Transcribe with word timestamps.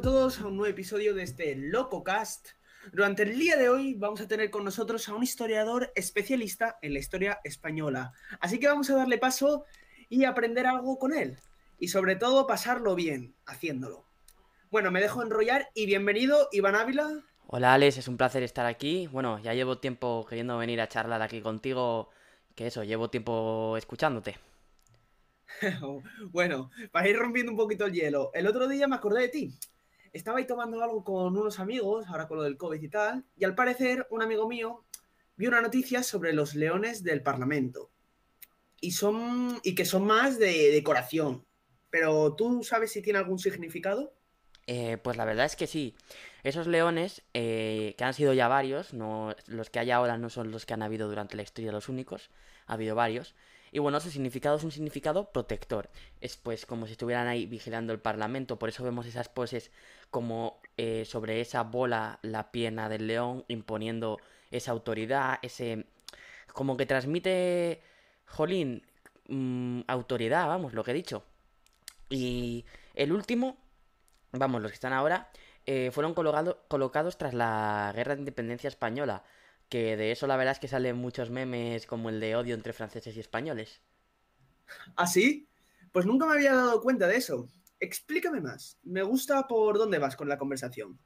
A 0.00 0.02
todos 0.02 0.40
a 0.40 0.46
un 0.46 0.56
nuevo 0.56 0.70
episodio 0.70 1.12
de 1.12 1.22
este 1.22 1.54
Loco 1.54 2.02
Cast. 2.02 2.52
Durante 2.90 3.22
el 3.22 3.38
día 3.38 3.58
de 3.58 3.68
hoy 3.68 3.92
vamos 3.92 4.22
a 4.22 4.26
tener 4.26 4.50
con 4.50 4.64
nosotros 4.64 5.06
a 5.06 5.14
un 5.14 5.22
historiador 5.22 5.92
especialista 5.94 6.78
en 6.80 6.94
la 6.94 7.00
historia 7.00 7.38
española. 7.44 8.14
Así 8.40 8.58
que 8.58 8.66
vamos 8.66 8.88
a 8.88 8.96
darle 8.96 9.18
paso 9.18 9.66
y 10.08 10.24
aprender 10.24 10.66
algo 10.66 10.98
con 10.98 11.12
él. 11.12 11.36
Y 11.78 11.88
sobre 11.88 12.16
todo 12.16 12.46
pasarlo 12.46 12.94
bien 12.94 13.34
haciéndolo. 13.44 14.06
Bueno, 14.70 14.90
me 14.90 15.02
dejo 15.02 15.22
enrollar 15.22 15.68
y 15.74 15.84
bienvenido 15.84 16.48
Iván 16.50 16.76
Ávila. 16.76 17.22
Hola 17.48 17.74
Alex, 17.74 17.98
es 17.98 18.08
un 18.08 18.16
placer 18.16 18.42
estar 18.42 18.64
aquí. 18.64 19.06
Bueno, 19.08 19.38
ya 19.40 19.52
llevo 19.52 19.80
tiempo 19.80 20.24
queriendo 20.26 20.56
venir 20.56 20.80
a 20.80 20.88
charlar 20.88 21.20
aquí 21.20 21.42
contigo, 21.42 22.08
que 22.54 22.68
eso, 22.68 22.84
llevo 22.84 23.10
tiempo 23.10 23.76
escuchándote. 23.76 24.38
bueno, 26.30 26.70
para 26.90 27.06
ir 27.06 27.18
rompiendo 27.18 27.52
un 27.52 27.58
poquito 27.58 27.84
el 27.84 27.92
hielo, 27.92 28.30
el 28.32 28.46
otro 28.46 28.66
día 28.66 28.88
me 28.88 28.96
acordé 28.96 29.20
de 29.20 29.28
ti. 29.28 29.58
Estaba 30.12 30.38
ahí 30.38 30.46
tomando 30.46 30.82
algo 30.82 31.04
con 31.04 31.36
unos 31.36 31.60
amigos, 31.60 32.06
ahora 32.08 32.26
con 32.26 32.38
lo 32.38 32.42
del 32.42 32.56
COVID 32.56 32.82
y 32.82 32.88
tal, 32.88 33.24
y 33.36 33.44
al 33.44 33.54
parecer 33.54 34.06
un 34.10 34.22
amigo 34.22 34.48
mío 34.48 34.84
vio 35.36 35.48
una 35.48 35.60
noticia 35.60 36.02
sobre 36.02 36.32
los 36.32 36.54
leones 36.54 37.02
del 37.02 37.22
Parlamento. 37.22 37.90
Y, 38.80 38.92
son, 38.92 39.60
y 39.62 39.74
que 39.74 39.84
son 39.84 40.06
más 40.06 40.38
de 40.38 40.70
decoración. 40.70 41.46
Pero 41.90 42.34
¿tú 42.34 42.62
sabes 42.62 42.92
si 42.92 43.02
tiene 43.02 43.18
algún 43.18 43.38
significado? 43.38 44.14
Eh, 44.66 44.98
pues 44.98 45.16
la 45.16 45.24
verdad 45.24 45.46
es 45.46 45.56
que 45.56 45.66
sí. 45.66 45.96
Esos 46.42 46.66
leones, 46.66 47.22
eh, 47.34 47.94
que 47.98 48.04
han 48.04 48.14
sido 48.14 48.32
ya 48.32 48.48
varios, 48.48 48.94
no, 48.94 49.34
los 49.46 49.68
que 49.68 49.80
hay 49.80 49.90
ahora 49.90 50.16
no 50.16 50.30
son 50.30 50.50
los 50.50 50.64
que 50.64 50.74
han 50.74 50.82
habido 50.82 51.08
durante 51.08 51.36
la 51.36 51.42
historia 51.42 51.72
los 51.72 51.88
únicos, 51.88 52.30
ha 52.66 52.74
habido 52.74 52.94
varios. 52.94 53.34
Y 53.72 53.78
bueno, 53.78 54.00
su 54.00 54.10
significado 54.10 54.56
es 54.56 54.64
un 54.64 54.72
significado 54.72 55.30
protector. 55.32 55.90
Es 56.20 56.36
pues 56.36 56.66
como 56.66 56.86
si 56.86 56.92
estuvieran 56.92 57.28
ahí 57.28 57.46
vigilando 57.46 57.92
el 57.92 58.00
Parlamento. 58.00 58.58
Por 58.58 58.68
eso 58.68 58.84
vemos 58.84 59.06
esas 59.06 59.28
poses 59.28 59.70
como 60.10 60.60
eh, 60.76 61.04
sobre 61.04 61.40
esa 61.40 61.62
bola 61.62 62.18
la 62.22 62.50
pierna 62.50 62.88
del 62.88 63.06
león, 63.06 63.44
imponiendo 63.48 64.18
esa 64.50 64.72
autoridad, 64.72 65.38
ese... 65.42 65.86
como 66.52 66.76
que 66.76 66.86
transmite, 66.86 67.82
jolín, 68.26 68.82
mm, 69.28 69.82
autoridad, 69.86 70.48
vamos, 70.48 70.74
lo 70.74 70.84
que 70.84 70.90
he 70.92 70.94
dicho. 70.94 71.24
Y 72.08 72.64
el 72.94 73.12
último, 73.12 73.56
vamos, 74.32 74.62
los 74.62 74.70
que 74.72 74.74
están 74.74 74.92
ahora, 74.92 75.30
eh, 75.66 75.90
fueron 75.92 76.14
colocados 76.14 77.18
tras 77.18 77.34
la 77.34 77.92
Guerra 77.94 78.14
de 78.14 78.22
Independencia 78.22 78.68
Española 78.68 79.22
que 79.70 79.96
de 79.96 80.12
eso 80.12 80.26
la 80.26 80.36
verdad 80.36 80.52
es 80.52 80.58
que 80.58 80.68
salen 80.68 80.96
muchos 80.96 81.30
memes 81.30 81.86
como 81.86 82.10
el 82.10 82.20
de 82.20 82.36
odio 82.36 82.54
entre 82.54 82.74
franceses 82.74 83.16
y 83.16 83.20
españoles. 83.20 83.80
¿Ah, 84.96 85.06
sí? 85.06 85.48
Pues 85.92 86.04
nunca 86.04 86.26
me 86.26 86.34
había 86.34 86.54
dado 86.54 86.82
cuenta 86.82 87.06
de 87.06 87.16
eso. 87.16 87.48
Explícame 87.78 88.40
más. 88.40 88.78
Me 88.82 89.02
gusta 89.02 89.46
por 89.48 89.78
dónde 89.78 89.98
vas 89.98 90.16
con 90.16 90.28
la 90.28 90.36
conversación. 90.36 90.98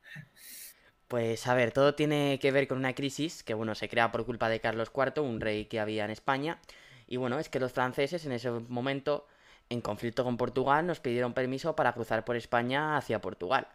Pues 1.06 1.46
a 1.46 1.54
ver, 1.54 1.70
todo 1.72 1.94
tiene 1.94 2.38
que 2.40 2.50
ver 2.50 2.66
con 2.66 2.78
una 2.78 2.94
crisis 2.94 3.44
que, 3.44 3.54
bueno, 3.54 3.74
se 3.74 3.88
crea 3.88 4.10
por 4.10 4.24
culpa 4.24 4.48
de 4.48 4.60
Carlos 4.60 4.90
IV, 4.92 5.22
un 5.22 5.40
rey 5.40 5.66
que 5.66 5.78
había 5.78 6.04
en 6.04 6.10
España. 6.10 6.60
Y 7.06 7.18
bueno, 7.18 7.38
es 7.38 7.48
que 7.50 7.60
los 7.60 7.72
franceses 7.72 8.24
en 8.24 8.32
ese 8.32 8.50
momento, 8.50 9.26
en 9.68 9.82
conflicto 9.82 10.24
con 10.24 10.38
Portugal, 10.38 10.86
nos 10.86 11.00
pidieron 11.00 11.34
permiso 11.34 11.76
para 11.76 11.92
cruzar 11.92 12.24
por 12.24 12.36
España 12.36 12.96
hacia 12.96 13.20
Portugal. 13.20 13.68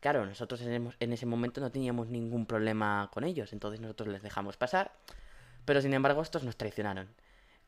Claro, 0.00 0.26
nosotros 0.26 0.60
en 0.62 1.12
ese 1.12 1.26
momento 1.26 1.60
no 1.60 1.70
teníamos 1.70 2.08
ningún 2.08 2.46
problema 2.46 3.10
con 3.12 3.24
ellos, 3.24 3.52
entonces 3.52 3.80
nosotros 3.80 4.08
les 4.08 4.22
dejamos 4.22 4.56
pasar, 4.56 4.92
pero 5.64 5.80
sin 5.80 5.94
embargo 5.94 6.22
estos 6.22 6.44
nos 6.44 6.56
traicionaron. 6.56 7.08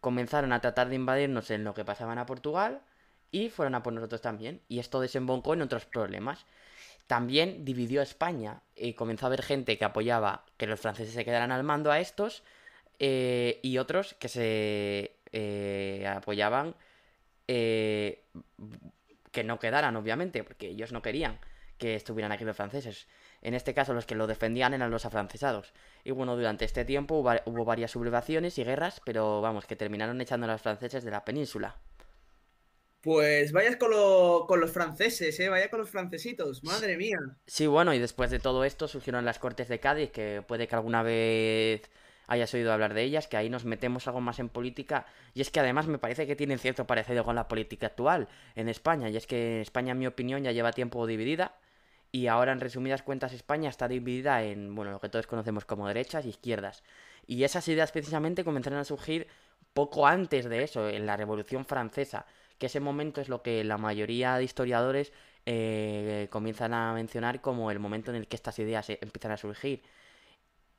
Comenzaron 0.01 0.53
a 0.53 0.61
tratar 0.61 0.89
de 0.89 0.95
invadirnos 0.95 1.51
en 1.51 1.65
lo 1.65 1.75
que 1.75 1.85
pasaban 1.85 2.19
a 2.19 2.27
Portugal 2.27 2.83
y 3.31 3.49
fueron 3.49 3.75
a 3.75 3.83
por 3.83 3.93
nosotros 3.93 4.21
también, 4.21 4.61
y 4.69 4.79
esto 4.79 5.01
desembocó 5.01 5.55
en 5.55 5.63
otros 5.63 5.87
problemas. 5.87 6.47
También 7.07 7.65
dividió 7.65 8.01
a 8.01 8.05
España 8.05 8.61
y 8.77 8.93
comenzó 8.93 9.27
a 9.27 9.29
haber 9.29 9.43
gente 9.43 9.79
que 9.79 9.85
apoyaba 9.85 10.45
que 10.59 10.67
los 10.67 10.79
franceses 10.79 11.15
se 11.15 11.25
quedaran 11.25 11.51
al 11.51 11.65
mando 11.65 11.91
a 11.91 12.01
estos 12.01 12.43
eh, 12.99 13.59
y 13.63 13.79
otros 13.79 14.15
que 14.15 14.29
se 14.29 15.17
eh, 15.33 16.07
apoyaban 16.07 16.75
eh, 17.49 18.25
que 19.33 19.43
no 19.43 19.59
quedaran, 19.59 19.97
obviamente, 19.97 20.45
porque 20.45 20.69
ellos 20.69 20.93
no 20.93 21.01
querían 21.01 21.39
que 21.79 21.95
estuvieran 21.95 22.33
aquí 22.33 22.45
los 22.45 22.57
franceses. 22.57 23.07
En 23.41 23.55
este 23.55 23.73
caso 23.73 23.95
los 23.95 24.05
que 24.05 24.15
lo 24.15 24.27
defendían 24.27 24.75
eran 24.75 24.91
los 24.91 25.07
afrancesados. 25.07 25.73
Y 26.05 26.11
bueno, 26.11 26.37
durante 26.37 26.65
este 26.65 26.85
tiempo 26.85 27.17
hubo, 27.17 27.65
varias 27.65 27.93
sublevaciones 27.93 28.59
y 28.59 28.65
guerras, 28.65 29.01
pero 29.05 29.41
vamos, 29.41 29.67
que 29.67 29.77
terminaron 29.77 30.21
echando 30.21 30.47
a 30.47 30.51
los 30.51 30.63
franceses 30.63 31.05
de 31.05 31.11
la 31.11 31.25
península. 31.25 31.77
Pues 33.01 33.53
vayas 33.53 33.77
con, 33.77 33.91
los 33.93 34.73
franceses, 34.73 35.39
¿eh? 35.39 35.49
Vaya 35.49 35.71
con 35.71 35.79
los 35.79 35.89
francesitos, 35.89 36.65
madre 36.65 36.97
mía. 36.97 37.19
Sí, 37.47 37.69
bueno, 37.69 37.95
y 37.95 38.01
después 38.01 38.31
de 38.31 38.41
todo 38.41 38.65
esto 38.65 38.89
surgieron 38.89 39.25
las 39.25 39.39
Cortes 39.39 39.69
de 39.69 39.79
Cádiz, 39.79 40.11
que 40.11 40.43
puede 40.47 40.67
que 40.67 40.75
alguna 40.75 41.05
vez 41.05 41.89
hayas 42.27 42.53
oído 42.55 42.73
hablar 42.73 42.95
de 42.95 43.05
ellas, 43.05 43.29
que 43.29 43.37
ahí 43.37 43.51
nos 43.51 43.65
metemos 43.65 44.09
algo 44.09 44.21
más 44.21 44.41
en 44.41 44.49
política. 44.49 45.07
Y 45.33 45.41
es 45.41 45.51
que 45.51 45.61
además 45.61 45.87
me 45.87 45.99
parece 45.99 46.27
que 46.27 46.35
tienen 46.35 46.59
cierto 46.59 46.89
parecido 46.89 47.25
con 47.25 47.37
la 47.37 47.47
política 47.47 47.87
actual 47.87 48.29
en 48.57 48.69
España. 48.69 49.09
Y 49.09 49.17
es 49.17 49.29
que 49.29 49.61
España, 49.61 49.93
en 49.93 49.99
mi 50.01 50.09
opinión, 50.09 50.43
ya 50.43 50.51
lleva 50.51 50.73
tiempo 50.73 51.07
dividida 51.07 51.57
y 52.11 52.27
ahora, 52.27 52.53
en 52.53 52.61
resumidas 52.61 53.03
cuentas, 53.03 53.33
España 53.33 53.69
está 53.69 53.89
dividida 53.89 54.43
en, 54.43 54.75
bueno, 54.75 54.93
lo 54.93 55.01
que 55.01 55.09
todos 55.09 55.27
conocemos 55.27 55.65
como 55.65 55.89
derechas 55.89 56.25
e 56.25 56.29
izquierdas. 56.31 56.83
Y 57.27 57.45
esas 57.45 57.69
ideas 57.69 57.93
precisamente 57.93 58.45
comenzaron 58.45 58.79
a 58.79 58.85
surgir 58.85 59.29
poco 59.75 60.07
antes 60.07 60.49
de 60.49 60.63
eso, 60.63 60.89
en 60.89 61.07
la 61.07 61.17
Revolución 61.17 61.67
Francesa, 61.67 62.27
que 62.59 62.67
ese 62.67 62.81
momento 62.81 63.21
es 63.21 63.29
lo 63.29 63.43
que 63.43 63.63
la 63.65 63.79
mayoría 63.79 64.37
de 64.37 64.45
historiadores 64.45 65.13
eh, 65.47 66.29
comienzan 66.31 66.75
a 66.75 66.93
mencionar 66.95 67.41
como 67.41 67.71
el 67.71 67.79
momento 67.79 68.11
en 68.11 68.17
el 68.17 68.29
que 68.29 68.37
estas 68.37 68.59
ideas 68.59 68.89
eh, 68.91 68.99
empiezan 69.03 69.33
a 69.33 69.37
surgir. 69.37 69.83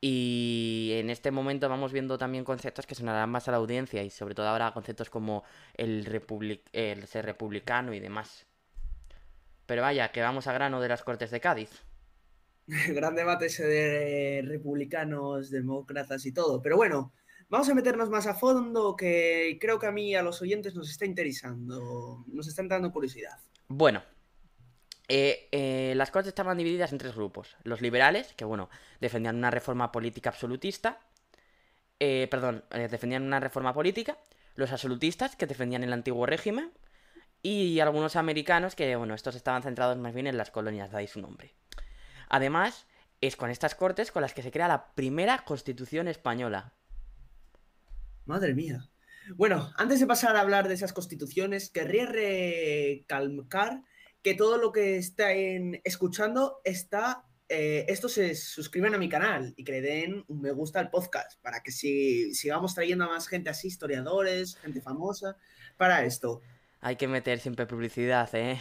Y 0.02 0.92
en 0.94 1.10
este 1.10 1.32
momento 1.32 1.68
vamos 1.70 1.92
viendo 1.92 2.18
también 2.18 2.46
conceptos 2.46 2.86
que 2.86 2.96
sonarán 2.96 3.30
más 3.30 3.48
a 3.48 3.52
la 3.52 3.58
audiencia 3.58 4.02
y 4.04 4.10
sobre 4.10 4.36
todo 4.36 4.48
ahora 4.48 4.72
conceptos 4.74 5.10
como 5.10 5.44
el, 5.76 6.24
el 6.74 7.08
ser 7.08 7.26
republicano 7.26 7.94
y 7.94 8.00
demás. 8.00 8.49
Pero 9.70 9.84
vaya, 9.84 10.12
que 10.12 10.22
vamos 10.22 10.48
a 10.48 10.54
grano 10.54 10.82
de 10.82 10.90
las 10.90 11.04
Cortes 11.04 11.30
de 11.30 11.40
Cádiz. 11.40 11.70
Gran 12.88 13.14
debate 13.14 13.46
ese 13.46 13.68
de 13.68 14.42
republicanos, 14.42 15.52
demócratas 15.52 16.26
y 16.26 16.32
todo. 16.32 16.60
Pero 16.60 16.76
bueno, 16.76 17.14
vamos 17.50 17.70
a 17.70 17.76
meternos 17.76 18.10
más 18.10 18.26
a 18.26 18.34
fondo, 18.34 18.96
que 18.96 19.60
creo 19.62 19.78
que 19.78 19.86
a 19.86 19.92
mí, 19.92 20.16
a 20.16 20.24
los 20.24 20.42
oyentes, 20.42 20.74
nos 20.74 20.90
está 20.90 21.06
interesando, 21.06 22.26
nos 22.26 22.48
están 22.48 22.68
dando 22.68 22.92
curiosidad. 22.92 23.38
Bueno, 23.68 24.02
eh, 25.08 25.48
eh, 25.52 25.94
las 25.96 26.10
Cortes 26.10 26.30
estaban 26.30 26.58
divididas 26.58 26.92
en 26.92 26.98
tres 26.98 27.14
grupos. 27.14 27.56
Los 27.64 27.80
liberales, 27.80 28.34
que 28.34 28.46
bueno, 28.46 28.72
defendían 29.00 29.36
una 29.36 29.52
reforma 29.52 29.92
política 29.92 30.32
absolutista. 30.32 31.00
Eh, 32.00 32.28
perdón, 32.32 32.64
defendían 32.72 33.22
una 33.22 33.40
reforma 33.40 33.72
política. 33.76 34.18
Los 34.56 34.72
absolutistas, 34.72 35.36
que 35.36 35.46
defendían 35.46 35.84
el 35.84 35.94
antiguo 35.94 36.26
régimen 36.26 36.72
y 37.42 37.80
algunos 37.80 38.16
americanos 38.16 38.76
que, 38.76 38.96
bueno, 38.96 39.14
estos 39.14 39.36
estaban 39.36 39.64
centrados 39.64 39.98
más 39.98 40.14
bien 40.14 40.28
en 40.28 40.38
las 40.38 40.52
colonias, 40.52 40.92
de 40.92 40.98
ahí 40.98 41.08
su 41.08 41.22
nombre. 41.22 41.56
Además, 42.30 42.88
es 43.22 43.36
con 43.36 43.50
estas 43.50 43.76
cortes 43.76 44.12
con 44.12 44.22
las 44.22 44.34
que 44.34 44.44
se 44.44 44.52
crea 44.52 44.68
la 44.68 44.94
primera 44.94 45.44
constitución 45.46 46.08
española. 46.08 46.74
Madre 48.26 48.54
mía. 48.54 48.90
Bueno, 49.36 49.72
antes 49.78 50.00
de 50.00 50.08
pasar 50.08 50.36
a 50.36 50.42
hablar 50.42 50.68
de 50.68 50.74
esas 50.74 50.94
constituciones, 50.94 51.70
querría 51.70 52.06
recalcar 52.06 53.84
que 54.22 54.34
todo 54.34 54.58
lo 54.58 54.72
que 54.72 54.98
están 54.98 55.80
escuchando 55.84 56.62
está. 56.64 57.26
Eh, 57.48 57.86
estos 57.88 58.14
se 58.14 58.36
suscriben 58.36 58.94
a 58.94 59.00
mi 59.00 59.10
canal 59.10 59.54
y 59.58 59.64
que 59.64 59.72
le 59.72 59.82
den 59.82 60.24
un 60.28 60.42
me 60.42 60.52
gusta 60.52 60.80
al 60.80 60.92
podcast 60.92 61.42
para 61.42 61.64
que 61.64 61.72
si, 61.72 62.34
sigamos 62.36 62.76
trayendo 62.76 63.06
a 63.06 63.10
más 63.10 63.28
gente 63.28 63.50
así, 63.50 63.68
historiadores, 63.70 64.56
gente 64.58 64.82
famosa, 64.82 65.36
para 65.78 66.06
esto. 66.06 66.42
Hay 66.82 66.96
que 66.96 67.08
meter 67.08 67.40
siempre 67.40 67.66
publicidad, 67.66 68.34
¿eh? 68.36 68.60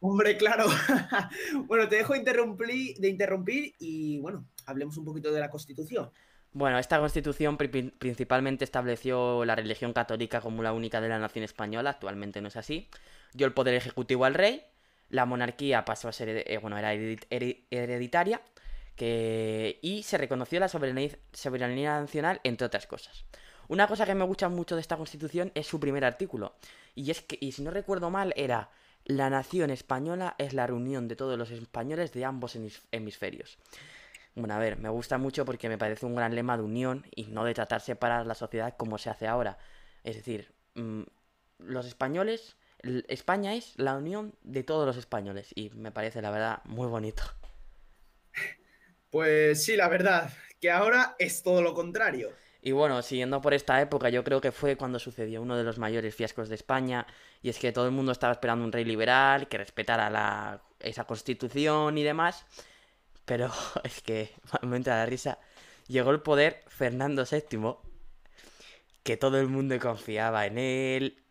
Hombre, 0.00 0.36
claro. 0.36 0.66
bueno, 1.66 1.88
te 1.88 1.96
dejo 1.96 2.12
de 2.12 2.18
interrumpir, 2.18 2.96
de 2.98 3.08
interrumpir 3.08 3.74
y 3.78 4.18
bueno, 4.20 4.46
hablemos 4.66 4.96
un 4.98 5.04
poquito 5.04 5.32
de 5.32 5.40
la 5.40 5.48
Constitución. 5.48 6.10
Bueno, 6.52 6.78
esta 6.78 7.00
Constitución 7.00 7.56
principalmente 7.56 8.64
estableció 8.64 9.44
la 9.44 9.56
religión 9.56 9.92
católica 9.92 10.40
como 10.40 10.62
la 10.62 10.72
única 10.72 11.00
de 11.00 11.08
la 11.08 11.18
nación 11.18 11.44
española, 11.44 11.90
actualmente 11.90 12.40
no 12.40 12.48
es 12.48 12.56
así. 12.56 12.88
Dio 13.32 13.46
el 13.46 13.54
poder 13.54 13.74
ejecutivo 13.74 14.24
al 14.24 14.34
rey, 14.34 14.62
la 15.08 15.24
monarquía 15.26 15.84
pasó 15.84 16.08
a 16.08 16.12
ser, 16.12 16.44
eh, 16.46 16.58
bueno, 16.58 16.78
era 16.78 16.92
hereditaria, 16.92 18.40
que... 18.94 19.80
y 19.82 20.04
se 20.04 20.16
reconoció 20.16 20.60
la 20.60 20.68
soberanía 20.68 22.00
nacional, 22.00 22.40
entre 22.44 22.66
otras 22.66 22.86
cosas. 22.86 23.24
Una 23.66 23.88
cosa 23.88 24.06
que 24.06 24.14
me 24.14 24.24
gusta 24.24 24.48
mucho 24.48 24.76
de 24.76 24.82
esta 24.82 24.96
constitución 24.96 25.50
es 25.54 25.66
su 25.66 25.80
primer 25.80 26.04
artículo. 26.04 26.54
Y 26.94 27.10
es 27.10 27.22
que, 27.22 27.38
y 27.40 27.52
si 27.52 27.62
no 27.62 27.70
recuerdo 27.70 28.10
mal, 28.10 28.32
era 28.36 28.70
la 29.04 29.30
nación 29.30 29.70
española 29.70 30.34
es 30.38 30.54
la 30.54 30.66
reunión 30.66 31.08
de 31.08 31.16
todos 31.16 31.38
los 31.38 31.50
españoles 31.50 32.12
de 32.12 32.24
ambos 32.24 32.56
hemisferios. 32.90 33.58
Bueno, 34.34 34.54
a 34.54 34.58
ver, 34.58 34.78
me 34.78 34.88
gusta 34.88 35.18
mucho 35.18 35.44
porque 35.44 35.68
me 35.68 35.78
parece 35.78 36.06
un 36.06 36.16
gran 36.16 36.34
lema 36.34 36.56
de 36.56 36.62
unión 36.62 37.06
y 37.14 37.24
no 37.24 37.44
de 37.44 37.54
tratar 37.54 37.80
separar 37.80 38.26
la 38.26 38.34
sociedad 38.34 38.74
como 38.76 38.98
se 38.98 39.10
hace 39.10 39.26
ahora. 39.26 39.58
Es 40.02 40.16
decir, 40.16 40.52
mm, 40.74 41.02
los 41.58 41.86
españoles 41.86 42.56
España 43.08 43.54
es 43.54 43.72
la 43.76 43.96
unión 43.96 44.34
de 44.42 44.62
todos 44.62 44.86
los 44.86 44.96
españoles 44.96 45.50
y 45.54 45.70
me 45.70 45.90
parece 45.90 46.20
la 46.20 46.30
verdad 46.30 46.60
muy 46.64 46.86
bonito. 46.86 47.22
Pues 49.10 49.64
sí, 49.64 49.76
la 49.76 49.86
verdad, 49.86 50.32
que 50.60 50.72
ahora 50.72 51.14
es 51.20 51.44
todo 51.44 51.62
lo 51.62 51.72
contrario. 51.72 52.32
Y 52.66 52.72
bueno, 52.72 53.02
siguiendo 53.02 53.42
por 53.42 53.52
esta 53.52 53.78
época, 53.82 54.08
yo 54.08 54.24
creo 54.24 54.40
que 54.40 54.50
fue 54.50 54.78
cuando 54.78 54.98
sucedió 54.98 55.42
uno 55.42 55.54
de 55.54 55.64
los 55.64 55.76
mayores 55.78 56.14
fiascos 56.14 56.48
de 56.48 56.54
España, 56.54 57.06
y 57.42 57.50
es 57.50 57.58
que 57.58 57.72
todo 57.72 57.84
el 57.84 57.92
mundo 57.92 58.10
estaba 58.10 58.32
esperando 58.32 58.64
un 58.64 58.72
rey 58.72 58.86
liberal 58.86 59.48
que 59.48 59.58
respetara 59.58 60.08
la, 60.08 60.62
esa 60.80 61.04
constitución 61.04 61.98
y 61.98 62.02
demás, 62.02 62.46
pero 63.26 63.52
es 63.84 64.00
que, 64.00 64.32
momento 64.62 64.88
de 64.88 64.96
la 64.96 65.04
risa, 65.04 65.38
llegó 65.88 66.10
el 66.10 66.22
poder 66.22 66.64
Fernando 66.68 67.24
VII, 67.30 67.76
que 69.02 69.18
todo 69.18 69.38
el 69.38 69.48
mundo 69.48 69.78
confiaba 69.78 70.46
en 70.46 70.56
él, 70.56 71.22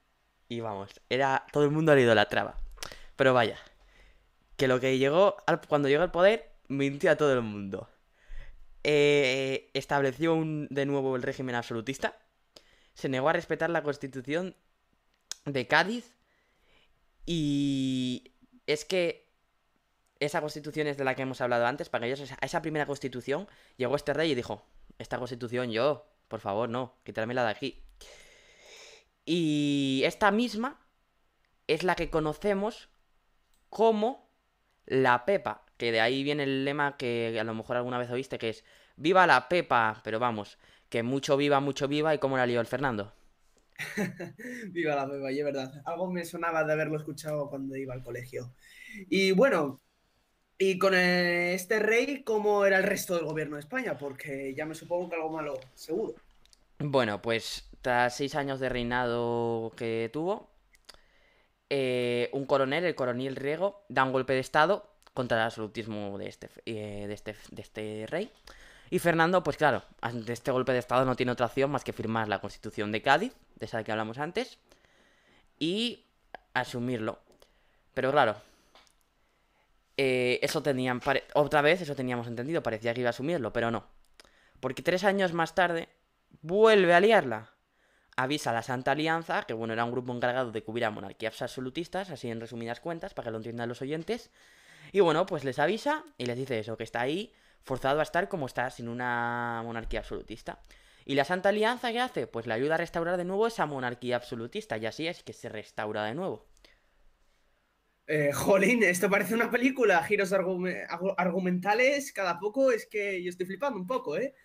y 0.49 0.59
vamos, 0.59 0.91
era 1.09 1.47
todo 1.51 1.63
el 1.63 1.71
mundo 1.71 1.95
le 1.95 2.03
idolatraba. 2.03 2.59
Pero 3.15 3.33
vaya, 3.33 3.57
que 4.55 4.67
lo 4.67 4.79
que 4.79 4.99
llegó, 4.99 5.37
cuando 5.67 5.89
llegó 5.89 6.03
al 6.03 6.11
poder, 6.11 6.51
mintió 6.67 7.09
a 7.09 7.15
todo 7.15 7.33
el 7.33 7.41
mundo. 7.41 7.89
Eh, 8.83 9.71
estableció 9.73 10.41
de 10.43 10.85
nuevo 10.85 11.15
el 11.15 11.23
régimen 11.23 11.55
absolutista, 11.55 12.17
se 12.93 13.07
negó 13.07 13.29
a 13.29 13.33
respetar 13.33 13.69
la 13.69 13.81
constitución 13.81 14.55
de 15.45 15.67
Cádiz 15.67 16.15
y 17.25 18.33
es 18.67 18.83
que 18.83 19.31
esa 20.19 20.41
constitución 20.41 20.87
es 20.87 20.97
de 20.97 21.03
la 21.03 21.15
que 21.15 21.21
hemos 21.21 21.41
hablado 21.41 21.65
antes, 21.65 21.89
para 21.89 22.05
ellos 22.05 22.31
a 22.31 22.45
esa 22.45 22.61
primera 22.61 22.85
constitución 22.85 23.47
llegó 23.77 23.95
este 23.95 24.13
rey 24.13 24.31
y 24.31 24.35
dijo, 24.35 24.65
esta 24.97 25.17
constitución 25.17 25.71
yo, 25.71 26.05
por 26.27 26.39
favor, 26.39 26.69
no, 26.69 26.95
quítame 27.03 27.33
de 27.33 27.41
aquí. 27.41 27.83
Y 29.25 30.01
esta 30.05 30.31
misma 30.31 30.79
es 31.67 31.83
la 31.83 31.95
que 31.95 32.09
conocemos 32.09 32.89
como 33.69 34.29
la 34.85 35.25
Pepa, 35.25 35.65
que 35.83 35.91
de 35.91 35.99
ahí 35.99 36.23
viene 36.23 36.43
el 36.43 36.63
lema 36.63 36.95
que 36.95 37.37
a 37.37 37.43
lo 37.43 37.53
mejor 37.53 37.75
alguna 37.75 37.97
vez 37.97 38.09
oíste, 38.09 38.37
que 38.37 38.47
es 38.47 38.63
Viva 38.95 39.27
la 39.27 39.49
Pepa, 39.49 39.99
pero 40.01 40.17
vamos, 40.17 40.57
que 40.87 41.03
mucho 41.03 41.35
viva, 41.35 41.59
mucho 41.59 41.89
viva, 41.89 42.15
y 42.15 42.19
cómo 42.19 42.37
la 42.37 42.45
lió 42.45 42.61
el 42.61 42.67
Fernando. 42.67 43.11
viva 44.71 44.95
la 44.95 45.09
Pepa, 45.09 45.29
y 45.29 45.39
es 45.39 45.43
verdad. 45.43 45.81
Algo 45.83 46.09
me 46.09 46.23
sonaba 46.23 46.63
de 46.63 46.71
haberlo 46.71 46.97
escuchado 46.97 47.49
cuando 47.49 47.75
iba 47.75 47.93
al 47.93 48.01
colegio. 48.01 48.53
Y 49.09 49.33
bueno, 49.33 49.81
y 50.57 50.79
con 50.79 50.93
este 50.93 51.79
rey, 51.79 52.23
¿cómo 52.23 52.65
era 52.65 52.77
el 52.77 52.83
resto 52.83 53.15
del 53.15 53.25
gobierno 53.25 53.57
de 53.57 53.63
España? 53.63 53.97
Porque 53.97 54.53
ya 54.55 54.65
me 54.65 54.75
supongo 54.75 55.09
que 55.09 55.17
algo 55.17 55.31
malo, 55.31 55.59
seguro. 55.75 56.15
Bueno, 56.79 57.21
pues 57.21 57.69
tras 57.81 58.15
seis 58.15 58.35
años 58.35 58.61
de 58.61 58.69
reinado 58.69 59.73
que 59.75 60.09
tuvo, 60.13 60.49
eh, 61.69 62.29
un 62.31 62.45
coronel, 62.45 62.85
el 62.85 62.95
coronel 62.95 63.35
Riego, 63.35 63.83
da 63.89 64.05
un 64.05 64.13
golpe 64.13 64.31
de 64.31 64.39
estado 64.39 64.92
contra 65.13 65.37
el 65.37 65.43
absolutismo 65.43 66.17
de 66.17 66.27
este, 66.27 66.49
eh, 66.65 67.05
de 67.07 67.13
este, 67.13 67.35
de 67.51 67.61
este 67.61 68.05
rey. 68.07 68.31
Y 68.89 68.99
Fernando, 68.99 69.43
pues 69.43 69.57
claro, 69.57 69.83
ante 70.01 70.33
este 70.33 70.51
golpe 70.51 70.71
de 70.71 70.79
estado 70.79 71.05
no 71.05 71.15
tiene 71.15 71.31
otra 71.31 71.47
opción 71.47 71.71
más 71.71 71.83
que 71.83 71.93
firmar 71.93 72.27
la 72.27 72.39
constitución 72.39 72.91
de 72.91 73.01
Cádiz, 73.01 73.33
de 73.55 73.65
esa 73.65 73.83
que 73.83 73.91
hablamos 73.91 74.19
antes, 74.19 74.59
y 75.57 76.05
asumirlo. 76.53 77.19
Pero 77.93 78.11
claro, 78.11 78.35
eh, 79.97 80.39
eso 80.41 80.61
tenían. 80.61 81.01
Otra 81.33 81.61
vez, 81.61 81.81
eso 81.81 81.95
teníamos 81.95 82.27
entendido, 82.27 82.63
parecía 82.63 82.93
que 82.93 83.01
iba 83.01 83.09
a 83.09 83.11
asumirlo, 83.11 83.53
pero 83.53 83.71
no. 83.71 83.85
Porque 84.59 84.81
tres 84.81 85.03
años 85.03 85.33
más 85.33 85.55
tarde, 85.55 85.89
vuelve 86.41 86.93
a 86.93 86.99
liarla. 86.99 87.49
Avisa 88.15 88.51
a 88.51 88.53
la 88.53 88.61
Santa 88.61 88.91
Alianza, 88.91 89.43
que 89.43 89.53
bueno, 89.53 89.73
era 89.73 89.83
un 89.85 89.91
grupo 89.91 90.13
encargado 90.13 90.51
de 90.51 90.63
cubrir 90.63 90.85
a 90.85 90.91
monarquías 90.91 91.41
absolutistas, 91.41 92.11
así 92.11 92.29
en 92.29 92.39
resumidas 92.39 92.79
cuentas, 92.79 93.15
para 93.15 93.25
que 93.25 93.31
lo 93.31 93.37
entiendan 93.37 93.69
los 93.69 93.81
oyentes. 93.81 94.29
Y 94.91 94.99
bueno, 94.99 95.25
pues 95.25 95.43
les 95.43 95.59
avisa 95.59 96.03
y 96.17 96.25
les 96.25 96.37
dice 96.37 96.59
eso, 96.59 96.77
que 96.77 96.83
está 96.83 97.01
ahí 97.01 97.33
forzado 97.63 97.99
a 97.99 98.03
estar 98.03 98.27
como 98.29 98.45
está, 98.45 98.69
sin 98.69 98.87
una 98.87 99.61
monarquía 99.63 99.99
absolutista. 99.99 100.59
¿Y 101.05 101.15
la 101.15 101.25
Santa 101.25 101.49
Alianza 101.49 101.91
qué 101.91 101.99
hace? 101.99 102.27
Pues 102.27 102.47
le 102.47 102.53
ayuda 102.53 102.75
a 102.75 102.77
restaurar 102.77 103.17
de 103.17 103.25
nuevo 103.25 103.47
esa 103.47 103.65
monarquía 103.65 104.15
absolutista, 104.15 104.77
y 104.77 104.85
así 104.85 105.07
es 105.07 105.23
que 105.23 105.33
se 105.33 105.49
restaura 105.49 106.03
de 106.05 106.15
nuevo. 106.15 106.45
Eh, 108.05 108.31
jolín, 108.33 108.83
esto 108.83 109.09
parece 109.09 109.33
una 109.33 109.49
película, 109.49 110.03
giros 110.03 110.33
argumentales, 110.33 112.11
cada 112.11 112.37
poco 112.37 112.71
es 112.71 112.85
que 112.85 113.23
yo 113.23 113.29
estoy 113.29 113.45
flipando 113.45 113.79
un 113.79 113.87
poco, 113.87 114.17
¿eh? 114.17 114.35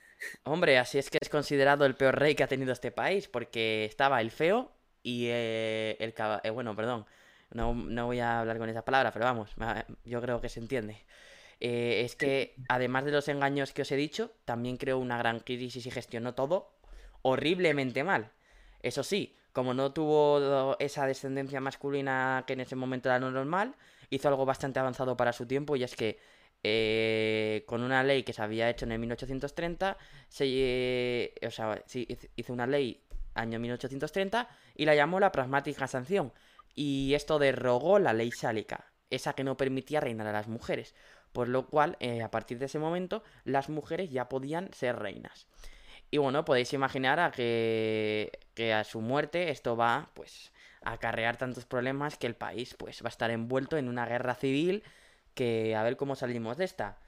Hombre, 0.45 0.79
así 0.79 0.99
es 0.99 1.11
que 1.11 1.19
es 1.21 1.29
considerado 1.29 1.85
el 1.85 1.95
peor 1.95 2.19
rey 2.19 2.35
que 2.35 2.45
ha 2.45 2.49
tenido 2.49 2.73
este 2.73 2.91
país, 2.91 3.29
porque 3.29 3.85
estaba 3.85 4.21
el 4.21 4.31
feo 4.31 4.73
y 5.03 5.27
eh, 5.29 5.97
el 6.01 6.15
eh, 6.43 6.51
bueno, 6.51 6.75
perdón, 6.77 7.07
no, 7.53 7.75
no, 7.75 8.07
voy 8.07 8.21
a 8.21 8.41
hablar 8.41 8.59
con 8.59 8.69
esa 8.69 8.85
palabra, 8.85 9.13
pero 9.13 9.25
vamos, 9.25 9.55
yo 10.05 10.21
creo 10.21 10.41
que 10.41 10.49
se 10.49 10.61
entiende. 10.61 11.05
Eh, 11.61 12.03
es 12.05 12.15
que, 12.15 12.55
además 12.69 13.05
de 13.05 13.13
los 13.13 13.29
engaños 13.29 13.73
que 13.73 13.83
os 13.83 13.91
he 13.91 13.97
dicho, 13.97 14.33
también 14.45 14.77
creó 14.77 14.99
una 14.99 15.19
gran 15.19 15.41
crisis 15.41 15.87
y 15.87 15.91
gestionó 15.91 16.35
todo 16.35 16.73
horriblemente 17.23 18.05
mal. 18.05 18.31
Eso 18.83 19.03
sí, 19.03 19.37
como 19.53 19.75
no 19.75 19.93
tuvo 19.93 20.77
esa 20.79 21.07
descendencia 21.07 21.61
masculina 21.61 22.45
que 22.47 22.53
en 22.53 22.61
ese 22.61 22.77
momento 22.77 23.09
era 23.09 23.19
normal, 23.19 23.75
hizo 24.11 24.29
algo 24.29 24.47
bastante 24.47 24.79
avanzado 24.79 25.17
para 25.17 25.33
su 25.33 25.47
tiempo 25.47 25.75
y 25.75 25.83
es 25.83 25.97
que 25.97 26.19
eh, 26.63 27.65
con 27.67 27.83
una 27.83 28.03
ley 28.03 28.23
que 28.23 28.33
se 28.33 28.43
había 28.43 28.69
hecho 28.69 28.85
en 28.85 28.93
el 28.93 28.99
1830, 29.01 29.97
se, 30.29 30.45
eh, 30.47 31.35
o 31.47 31.51
sea, 31.51 31.83
hizo 32.37 32.53
una 32.53 32.67
ley 32.67 33.03
año 33.35 33.59
1830 33.59 34.49
y 34.75 34.85
la 34.85 34.95
llamó 34.95 35.21
la 35.21 35.33
pragmática 35.33 35.87
sanción. 35.87 36.33
Y 36.81 37.15
esto 37.15 37.41
derogó 37.41 37.99
la 37.99 38.13
ley 38.13 38.31
sálica, 38.31 38.93
esa 39.11 39.33
que 39.33 39.43
no 39.43 39.57
permitía 39.57 39.99
reinar 39.99 40.29
a 40.29 40.33
las 40.33 40.47
mujeres. 40.47 40.95
Por 41.33 41.49
lo 41.49 41.67
cual, 41.67 41.97
eh, 41.99 42.23
a 42.23 42.31
partir 42.31 42.61
de 42.61 42.67
ese 42.67 42.79
momento, 42.79 43.25
las 43.43 43.69
mujeres 43.69 44.11
ya 44.13 44.29
podían 44.29 44.73
ser 44.73 44.97
reinas. 44.97 45.49
Y 46.13 46.19
bueno, 46.19 46.45
podéis 46.45 46.73
imaginar 46.73 47.19
a 47.19 47.33
que, 47.33 48.31
que 48.55 48.73
a 48.73 48.85
su 48.85 49.01
muerte 49.01 49.51
esto 49.51 49.77
va, 49.77 50.13
pues, 50.15 50.53
a 50.83 50.93
acarrear 50.93 51.37
tantos 51.37 51.65
problemas 51.67 52.17
que 52.17 52.29
el 52.29 52.37
país, 52.37 52.77
pues, 52.79 53.03
va 53.03 53.09
a 53.09 53.11
estar 53.11 53.33
envuelto 53.33 53.77
en 53.77 53.89
una 53.89 54.07
guerra 54.07 54.37
civil 54.37 54.85
que 55.35 55.75
a 55.75 55.83
ver 55.83 55.97
cómo 55.97 56.15
salimos 56.15 56.59
de 56.59 56.65
esta. 56.67 57.01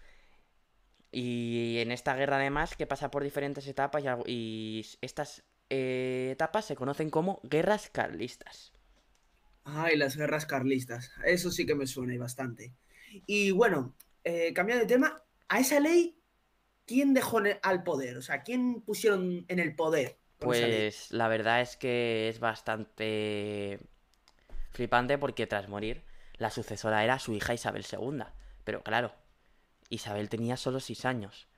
Y 1.12 1.78
en 1.78 1.92
esta 1.92 2.16
guerra 2.16 2.38
además 2.38 2.74
que 2.74 2.88
pasa 2.88 3.12
por 3.12 3.22
diferentes 3.22 3.68
etapas 3.68 4.02
y, 4.26 4.84
estas 5.00 5.44
eh, 5.68 6.30
etapas 6.32 6.64
se 6.64 6.74
conocen 6.74 7.08
como 7.08 7.38
guerras 7.44 7.88
carlistas. 7.88 8.72
Ay, 9.64 9.96
las 9.96 10.16
guerras 10.16 10.46
carlistas. 10.46 11.12
Eso 11.24 11.50
sí 11.50 11.66
que 11.66 11.74
me 11.74 11.86
suena 11.86 12.14
y 12.14 12.18
bastante. 12.18 12.74
Y 13.26 13.50
bueno, 13.50 13.94
eh, 14.24 14.52
cambiando 14.54 14.84
de 14.84 14.92
tema, 14.92 15.22
a 15.48 15.60
esa 15.60 15.80
ley, 15.80 16.18
¿quién 16.86 17.14
dejó 17.14 17.40
al 17.62 17.82
poder? 17.82 18.16
O 18.16 18.22
sea, 18.22 18.42
¿quién 18.42 18.82
pusieron 18.82 19.44
en 19.48 19.58
el 19.58 19.74
poder? 19.74 20.18
Pues 20.38 21.10
la 21.10 21.28
verdad 21.28 21.60
es 21.60 21.76
que 21.76 22.28
es 22.28 22.40
bastante 22.40 23.78
flipante 24.70 25.18
porque 25.18 25.46
tras 25.46 25.68
morir 25.68 26.02
la 26.38 26.50
sucesora 26.50 27.04
era 27.04 27.18
su 27.18 27.34
hija 27.34 27.52
Isabel 27.52 27.84
II. 27.90 28.22
Pero 28.64 28.82
claro, 28.82 29.12
Isabel 29.90 30.28
tenía 30.28 30.56
solo 30.56 30.80
6 30.80 31.04
años. 31.04 31.48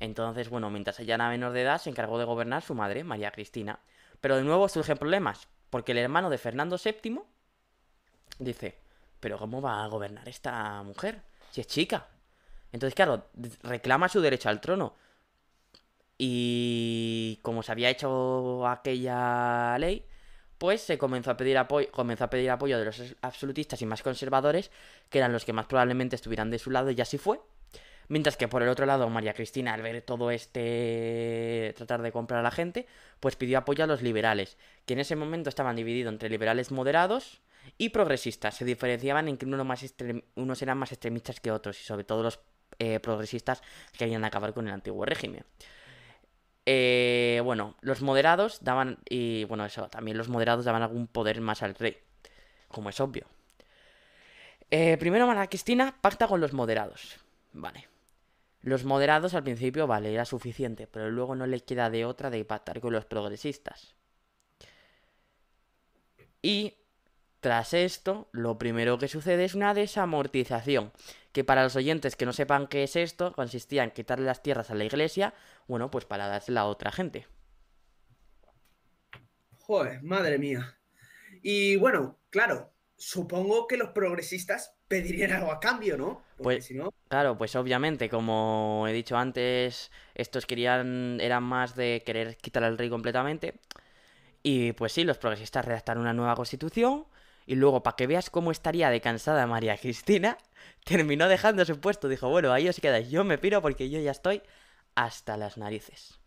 Entonces, 0.00 0.48
bueno, 0.48 0.70
mientras 0.70 0.98
ella 0.98 1.14
era 1.14 1.28
menor 1.28 1.52
de 1.52 1.62
edad, 1.62 1.80
se 1.80 1.90
encargó 1.90 2.18
de 2.18 2.24
gobernar 2.24 2.62
su 2.62 2.74
madre, 2.74 3.04
María 3.04 3.30
Cristina. 3.30 3.78
Pero 4.20 4.36
de 4.36 4.42
nuevo 4.42 4.68
surgen 4.68 4.98
problemas, 4.98 5.48
porque 5.70 5.92
el 5.92 5.98
hermano 5.98 6.30
de 6.30 6.38
Fernando 6.38 6.78
VII 6.82 7.20
dice, 8.38 8.76
pero 9.20 9.38
¿cómo 9.38 9.62
va 9.62 9.84
a 9.84 9.88
gobernar 9.88 10.28
esta 10.28 10.82
mujer? 10.82 11.22
Si 11.50 11.60
es 11.60 11.66
chica. 11.66 12.08
Entonces, 12.72 12.94
claro, 12.94 13.28
reclama 13.62 14.08
su 14.08 14.20
derecho 14.20 14.48
al 14.48 14.60
trono. 14.60 14.94
Y 16.18 17.38
como 17.42 17.62
se 17.62 17.72
había 17.72 17.90
hecho 17.90 18.66
aquella 18.66 19.76
ley, 19.78 20.06
pues 20.58 20.80
se 20.80 20.98
comenzó 20.98 21.30
a 21.30 21.36
pedir 21.36 21.58
apoyo, 21.58 21.90
comenzó 21.90 22.24
a 22.24 22.30
pedir 22.30 22.50
apoyo 22.50 22.78
de 22.78 22.84
los 22.84 23.00
absolutistas 23.22 23.82
y 23.82 23.86
más 23.86 24.02
conservadores, 24.02 24.70
que 25.10 25.18
eran 25.18 25.32
los 25.32 25.44
que 25.44 25.52
más 25.52 25.66
probablemente 25.66 26.16
estuvieran 26.16 26.50
de 26.50 26.58
su 26.58 26.70
lado, 26.70 26.90
y 26.90 27.00
así 27.00 27.18
fue. 27.18 27.40
Mientras 28.08 28.36
que 28.36 28.48
por 28.48 28.62
el 28.62 28.68
otro 28.68 28.86
lado, 28.86 29.08
María 29.08 29.34
Cristina, 29.34 29.72
al 29.74 29.82
ver 29.82 30.02
todo 30.02 30.30
este 30.30 31.72
tratar 31.76 32.02
de 32.02 32.12
comprar 32.12 32.40
a 32.40 32.42
la 32.42 32.50
gente, 32.50 32.86
pues 33.20 33.36
pidió 33.36 33.58
apoyo 33.58 33.84
a 33.84 33.86
los 33.86 34.02
liberales, 34.02 34.58
que 34.84 34.94
en 34.94 35.00
ese 35.00 35.16
momento 35.16 35.48
estaban 35.48 35.76
divididos 35.76 36.12
entre 36.12 36.28
liberales 36.28 36.70
moderados 36.70 37.40
y 37.78 37.90
progresistas. 37.90 38.56
Se 38.56 38.64
diferenciaban 38.64 39.28
en 39.28 39.36
que 39.36 39.46
unos 39.46 40.62
eran 40.62 40.78
más 40.78 40.92
extremistas 40.92 41.40
que 41.40 41.50
otros, 41.50 41.80
y 41.80 41.84
sobre 41.84 42.04
todo 42.04 42.22
los 42.22 42.40
eh, 42.78 43.00
progresistas 43.00 43.62
querían 43.96 44.24
acabar 44.24 44.52
con 44.54 44.66
el 44.68 44.74
antiguo 44.74 45.04
régimen. 45.04 45.44
Eh, 46.66 47.40
bueno, 47.44 47.76
los 47.80 48.02
moderados 48.02 48.58
daban. 48.62 48.98
Y 49.08 49.44
bueno, 49.44 49.64
eso, 49.64 49.88
también 49.88 50.16
los 50.16 50.28
moderados 50.28 50.64
daban 50.64 50.82
algún 50.82 51.06
poder 51.06 51.40
más 51.40 51.62
al 51.62 51.74
rey. 51.74 51.98
Como 52.68 52.88
es 52.88 53.00
obvio. 53.00 53.26
Eh, 54.70 54.96
primero 54.98 55.26
María 55.26 55.46
Cristina 55.46 55.96
pacta 56.00 56.26
con 56.26 56.40
los 56.40 56.52
moderados. 56.52 57.18
Vale. 57.52 57.88
Los 58.62 58.84
moderados 58.84 59.34
al 59.34 59.44
principio, 59.44 59.86
vale, 59.86 60.12
era 60.12 60.24
suficiente, 60.24 60.86
pero 60.86 61.10
luego 61.10 61.34
no 61.34 61.46
le 61.46 61.60
queda 61.60 61.90
de 61.90 62.06
otra 62.06 62.30
de 62.30 62.44
pactar 62.46 62.80
con 62.80 62.94
los 62.94 63.04
progresistas. 63.04 63.94
Y 66.40 66.74
Tras 67.44 67.74
esto, 67.74 68.26
lo 68.32 68.56
primero 68.56 68.96
que 68.96 69.06
sucede 69.06 69.44
es 69.44 69.54
una 69.54 69.74
desamortización, 69.74 70.92
que 71.30 71.44
para 71.44 71.62
los 71.62 71.76
oyentes 71.76 72.16
que 72.16 72.24
no 72.24 72.32
sepan 72.32 72.68
qué 72.68 72.84
es 72.84 72.96
esto, 72.96 73.34
consistía 73.34 73.84
en 73.84 73.90
quitarle 73.90 74.24
las 74.24 74.42
tierras 74.42 74.70
a 74.70 74.74
la 74.74 74.84
iglesia, 74.84 75.34
bueno, 75.68 75.90
pues 75.90 76.06
para 76.06 76.26
dársela 76.26 76.62
a 76.62 76.64
otra 76.64 76.90
gente. 76.90 77.26
Joder, 79.58 80.02
madre 80.02 80.38
mía. 80.38 80.78
Y 81.42 81.76
bueno, 81.76 82.18
claro, 82.30 82.72
supongo 82.96 83.66
que 83.66 83.76
los 83.76 83.90
progresistas 83.90 84.78
pedirían 84.88 85.32
algo 85.32 85.52
a 85.52 85.60
cambio, 85.60 85.98
¿no? 85.98 86.22
pues, 86.38 86.64
si 86.64 86.72
no... 86.72 86.94
Claro, 87.08 87.36
pues 87.36 87.54
obviamente, 87.56 88.08
como 88.08 88.86
he 88.88 88.94
dicho 88.94 89.18
antes, 89.18 89.90
estos 90.14 90.46
querían, 90.46 91.20
eran 91.20 91.42
más 91.42 91.76
de 91.76 92.02
querer 92.06 92.38
quitar 92.38 92.64
al 92.64 92.78
rey 92.78 92.88
completamente. 92.88 93.60
Y 94.42 94.72
pues 94.72 94.92
sí, 94.92 95.04
los 95.04 95.18
progresistas 95.18 95.66
redactaron 95.66 96.04
una 96.04 96.14
nueva 96.14 96.36
constitución. 96.36 97.04
Y 97.46 97.56
luego, 97.56 97.82
para 97.82 97.96
que 97.96 98.06
veas 98.06 98.30
cómo 98.30 98.50
estaría 98.50 98.90
de 98.90 99.00
cansada 99.00 99.46
María 99.46 99.76
Cristina, 99.76 100.38
terminó 100.84 101.28
dejando 101.28 101.64
su 101.64 101.80
puesto. 101.80 102.08
Dijo, 102.08 102.28
bueno, 102.28 102.52
ahí 102.52 102.68
os 102.68 102.80
quedáis, 102.80 103.10
yo 103.10 103.24
me 103.24 103.38
piro 103.38 103.60
porque 103.62 103.90
yo 103.90 104.00
ya 104.00 104.10
estoy 104.10 104.42
hasta 104.94 105.36
las 105.36 105.58
narices. 105.58 106.20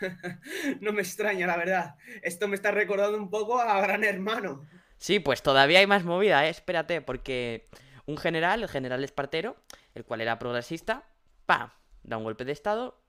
no 0.80 0.92
me 0.92 1.02
extraña, 1.02 1.46
la 1.46 1.56
verdad. 1.56 1.96
Esto 2.22 2.48
me 2.48 2.56
está 2.56 2.70
recordando 2.70 3.18
un 3.18 3.30
poco 3.30 3.60
a 3.60 3.80
Gran 3.80 4.04
Hermano. 4.04 4.66
Sí, 4.98 5.20
pues 5.20 5.42
todavía 5.42 5.80
hay 5.80 5.86
más 5.86 6.04
movida, 6.04 6.46
¿eh? 6.46 6.50
Espérate, 6.50 7.02
porque 7.02 7.68
un 8.06 8.16
general, 8.16 8.62
el 8.62 8.68
general 8.68 9.04
Espartero, 9.04 9.56
el 9.94 10.04
cual 10.04 10.20
era 10.20 10.38
progresista, 10.38 11.04
¡pam! 11.46 11.70
Da 12.02 12.16
un 12.16 12.24
golpe 12.24 12.44
de 12.44 12.52
estado 12.52 13.02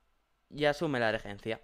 y 0.49 0.65
asume 0.65 0.99
la 0.99 1.11
regencia. 1.11 1.61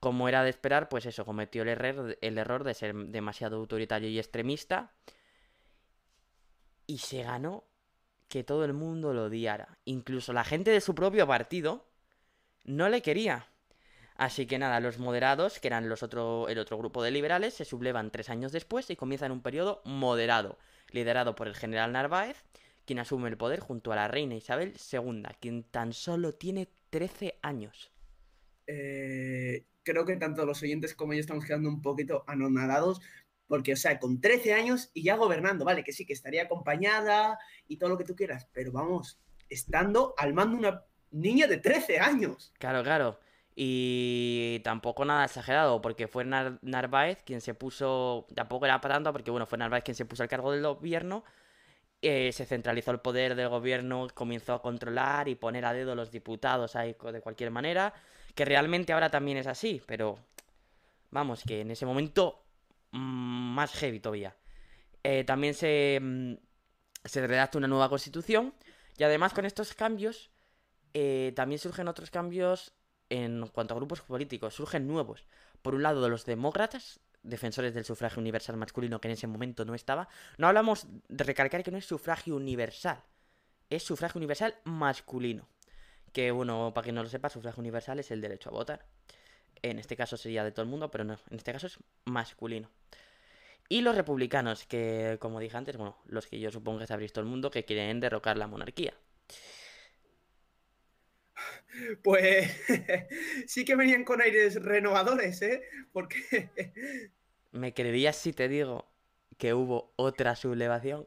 Como 0.00 0.28
era 0.28 0.42
de 0.44 0.50
esperar, 0.50 0.88
pues 0.88 1.06
eso, 1.06 1.24
cometió 1.24 1.62
el 1.62 1.68
error, 1.68 2.18
el 2.20 2.38
error 2.38 2.64
de 2.64 2.74
ser 2.74 2.94
demasiado 2.94 3.56
autoritario 3.56 4.08
y 4.08 4.18
extremista. 4.18 4.92
Y 6.86 6.98
se 6.98 7.22
ganó 7.22 7.64
que 8.28 8.44
todo 8.44 8.64
el 8.64 8.72
mundo 8.72 9.12
lo 9.12 9.24
odiara. 9.24 9.78
Incluso 9.84 10.32
la 10.32 10.44
gente 10.44 10.70
de 10.70 10.80
su 10.80 10.94
propio 10.94 11.26
partido 11.26 11.86
no 12.64 12.88
le 12.88 13.02
quería. 13.02 13.48
Así 14.16 14.46
que 14.46 14.58
nada, 14.58 14.80
los 14.80 14.98
moderados, 14.98 15.60
que 15.60 15.68
eran 15.68 15.88
los 15.88 16.02
otro, 16.02 16.48
el 16.48 16.58
otro 16.58 16.78
grupo 16.78 17.02
de 17.02 17.10
liberales, 17.10 17.54
se 17.54 17.64
sublevan 17.64 18.10
tres 18.10 18.30
años 18.30 18.50
después 18.50 18.88
y 18.90 18.96
comienzan 18.96 19.30
un 19.30 19.42
periodo 19.42 19.82
moderado, 19.84 20.58
liderado 20.90 21.34
por 21.34 21.48
el 21.48 21.54
general 21.54 21.92
Narváez, 21.92 22.42
quien 22.86 22.98
asume 22.98 23.28
el 23.28 23.36
poder 23.36 23.60
junto 23.60 23.92
a 23.92 23.96
la 23.96 24.08
reina 24.08 24.34
Isabel 24.34 24.74
II, 24.92 25.22
quien 25.38 25.64
tan 25.64 25.92
solo 25.92 26.32
tiene 26.34 26.68
13 26.90 27.38
años. 27.42 27.92
Eh, 28.66 29.66
creo 29.82 30.04
que 30.06 30.16
tanto 30.16 30.46
los 30.46 30.62
oyentes 30.62 30.94
como 30.94 31.12
yo 31.12 31.20
estamos 31.20 31.44
quedando 31.44 31.68
un 31.68 31.82
poquito 31.82 32.24
anonadados, 32.26 33.00
porque, 33.48 33.72
o 33.72 33.76
sea, 33.76 33.98
con 33.98 34.20
13 34.20 34.54
años 34.54 34.90
y 34.94 35.02
ya 35.02 35.16
gobernando, 35.16 35.64
vale, 35.64 35.84
que 35.84 35.92
sí, 35.92 36.04
que 36.04 36.12
estaría 36.12 36.44
acompañada 36.44 37.38
y 37.68 37.76
todo 37.76 37.90
lo 37.90 37.98
que 37.98 38.04
tú 38.04 38.14
quieras, 38.14 38.48
pero 38.52 38.72
vamos, 38.72 39.20
estando 39.48 40.14
al 40.18 40.34
mando 40.34 40.56
una 40.56 40.82
niña 41.10 41.46
de 41.46 41.58
13 41.58 41.98
años. 41.98 42.52
Claro, 42.58 42.82
claro. 42.82 43.18
Y 43.54 44.60
tampoco 44.64 45.04
nada 45.06 45.24
exagerado, 45.24 45.80
porque 45.80 46.08
fue 46.08 46.24
Narváez 46.24 47.22
quien 47.24 47.40
se 47.40 47.54
puso, 47.54 48.26
tampoco 48.34 48.66
era 48.66 48.80
para 48.80 48.96
tanto, 48.96 49.12
porque 49.12 49.30
bueno, 49.30 49.46
fue 49.46 49.56
Narváez 49.56 49.82
quien 49.82 49.94
se 49.94 50.04
puso 50.04 50.22
al 50.22 50.28
cargo 50.28 50.52
del 50.52 50.62
gobierno, 50.62 51.24
eh, 52.02 52.32
se 52.32 52.44
centralizó 52.44 52.90
el 52.90 53.00
poder 53.00 53.34
del 53.34 53.48
gobierno, 53.48 54.08
comenzó 54.12 54.52
a 54.52 54.60
controlar 54.60 55.28
y 55.28 55.36
poner 55.36 55.64
a 55.64 55.72
dedo 55.72 55.94
los 55.94 56.10
diputados 56.10 56.76
ahí 56.76 56.94
de 57.12 57.20
cualquier 57.22 57.50
manera, 57.50 57.94
que 58.34 58.44
realmente 58.44 58.92
ahora 58.92 59.08
también 59.08 59.38
es 59.38 59.46
así, 59.46 59.80
pero 59.86 60.18
vamos, 61.10 61.42
que 61.42 61.62
en 61.62 61.70
ese 61.70 61.86
momento 61.86 62.45
más 62.96 63.72
heavy 63.72 64.00
todavía. 64.00 64.36
Eh, 65.02 65.24
también 65.24 65.54
se, 65.54 65.98
mm, 66.00 66.34
se 67.04 67.26
redacta 67.26 67.58
una 67.58 67.68
nueva 67.68 67.88
constitución 67.88 68.54
y 68.98 69.04
además 69.04 69.32
con 69.32 69.44
estos 69.44 69.74
cambios 69.74 70.30
eh, 70.98 71.32
también 71.36 71.58
surgen 71.58 71.88
otros 71.88 72.10
cambios 72.10 72.72
en 73.10 73.46
cuanto 73.48 73.74
a 73.74 73.76
grupos 73.76 74.00
políticos, 74.00 74.54
surgen 74.54 74.86
nuevos. 74.86 75.26
Por 75.60 75.74
un 75.74 75.82
lado, 75.82 76.08
los 76.08 76.24
demócratas, 76.24 77.00
defensores 77.22 77.74
del 77.74 77.84
sufragio 77.84 78.20
universal 78.20 78.56
masculino, 78.56 79.00
que 79.00 79.08
en 79.08 79.12
ese 79.12 79.26
momento 79.26 79.66
no 79.66 79.74
estaba. 79.74 80.08
No 80.38 80.48
hablamos 80.48 80.86
de 81.08 81.24
recalcar 81.24 81.62
que 81.62 81.70
no 81.70 81.76
es 81.76 81.84
sufragio 81.84 82.36
universal, 82.36 83.02
es 83.68 83.82
sufragio 83.82 84.18
universal 84.18 84.54
masculino. 84.64 85.46
Que, 86.12 86.30
bueno, 86.30 86.72
para 86.74 86.84
quien 86.84 86.94
no 86.94 87.02
lo 87.02 87.08
sepa, 87.10 87.28
sufragio 87.28 87.60
universal 87.60 87.98
es 88.00 88.10
el 88.10 88.22
derecho 88.22 88.48
a 88.48 88.52
votar. 88.52 88.86
En 89.62 89.78
este 89.78 89.96
caso 89.96 90.16
sería 90.16 90.44
de 90.44 90.52
todo 90.52 90.62
el 90.62 90.68
mundo, 90.68 90.90
pero 90.90 91.04
no, 91.04 91.18
en 91.30 91.36
este 91.36 91.52
caso 91.52 91.66
es 91.66 91.78
masculino. 92.04 92.70
Y 93.68 93.80
los 93.80 93.96
republicanos, 93.96 94.64
que, 94.66 95.16
como 95.20 95.40
dije 95.40 95.56
antes, 95.56 95.76
bueno, 95.76 95.98
los 96.06 96.26
que 96.26 96.38
yo 96.38 96.50
supongo 96.50 96.80
que 96.80 96.86
sabréis 96.86 97.12
todo 97.12 97.24
el 97.24 97.30
mundo, 97.30 97.50
que 97.50 97.64
quieren 97.64 98.00
derrocar 98.00 98.36
la 98.36 98.46
monarquía. 98.46 98.94
Pues 102.02 102.50
sí 103.46 103.66
que 103.66 103.76
venían 103.76 104.02
con 104.02 104.22
aires 104.22 104.62
renovadores, 104.62 105.42
¿eh? 105.42 105.62
Porque... 105.92 106.48
¿Me 107.52 107.74
creerías 107.74 108.16
si 108.16 108.32
te 108.32 108.48
digo 108.48 108.90
que 109.36 109.52
hubo 109.52 109.92
otra 109.96 110.36
sublevación? 110.36 111.06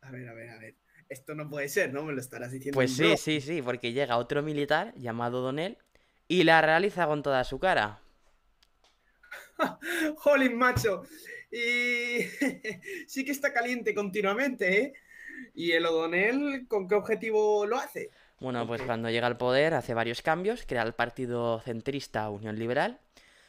A 0.00 0.10
ver, 0.10 0.28
a 0.28 0.34
ver, 0.34 0.50
a 0.50 0.58
ver. 0.58 0.74
Esto 1.08 1.36
no 1.36 1.48
puede 1.48 1.68
ser, 1.68 1.92
¿no? 1.92 2.02
Me 2.02 2.12
lo 2.12 2.20
estarás 2.20 2.50
diciendo. 2.50 2.74
Pues 2.74 2.96
sí, 2.96 3.16
sí, 3.16 3.40
sí, 3.40 3.62
porque 3.62 3.92
llega 3.92 4.16
otro 4.16 4.42
militar 4.42 4.92
llamado 4.96 5.40
Donel 5.40 5.78
y 6.28 6.44
la 6.44 6.60
realiza 6.60 7.06
con 7.06 7.22
toda 7.22 7.44
su 7.44 7.58
cara. 7.58 8.00
Jolín, 10.16 10.56
macho. 10.56 11.02
Y 11.50 12.22
sí 13.06 13.24
que 13.24 13.32
está 13.32 13.52
caliente 13.52 13.94
continuamente, 13.94 14.80
¿eh? 14.80 14.92
¿Y 15.54 15.72
el 15.72 15.86
O'Donnell 15.86 16.66
con 16.68 16.88
qué 16.88 16.94
objetivo 16.94 17.66
lo 17.66 17.76
hace? 17.76 18.10
Bueno, 18.40 18.66
pues 18.66 18.82
cuando 18.82 19.10
llega 19.10 19.26
al 19.26 19.36
poder 19.36 19.74
hace 19.74 19.94
varios 19.94 20.22
cambios, 20.22 20.64
crea 20.66 20.82
el 20.82 20.94
partido 20.94 21.60
centrista 21.60 22.28
Unión 22.28 22.58
Liberal, 22.58 23.00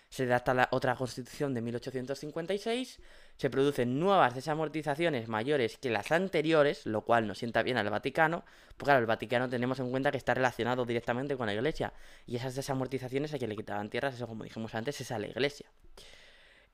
se 0.09 0.23
adapta 0.23 0.53
la 0.53 0.69
otra 0.71 0.95
constitución 0.95 1.53
de 1.53 1.61
1856, 1.61 2.99
se 3.37 3.49
producen 3.49 3.99
nuevas 3.99 4.33
desamortizaciones 4.35 5.27
mayores 5.27 5.77
que 5.77 5.89
las 5.89 6.11
anteriores, 6.11 6.85
lo 6.85 7.01
cual 7.01 7.27
nos 7.27 7.37
sienta 7.37 7.63
bien 7.63 7.77
al 7.77 7.89
Vaticano, 7.89 8.43
porque 8.77 8.85
claro, 8.85 8.99
el 8.99 9.05
Vaticano 9.05 9.49
tenemos 9.49 9.79
en 9.79 9.91
cuenta 9.91 10.11
que 10.11 10.17
está 10.17 10.33
relacionado 10.33 10.85
directamente 10.85 11.35
con 11.35 11.47
la 11.47 11.53
Iglesia, 11.53 11.93
y 12.25 12.35
esas 12.37 12.55
desamortizaciones 12.55 13.33
a 13.33 13.37
quien 13.37 13.49
le 13.49 13.55
quitaban 13.55 13.89
tierras, 13.89 14.15
eso 14.15 14.27
como 14.27 14.43
dijimos 14.43 14.73
antes, 14.75 14.99
es 15.01 15.11
a 15.11 15.19
la 15.19 15.27
Iglesia. 15.27 15.67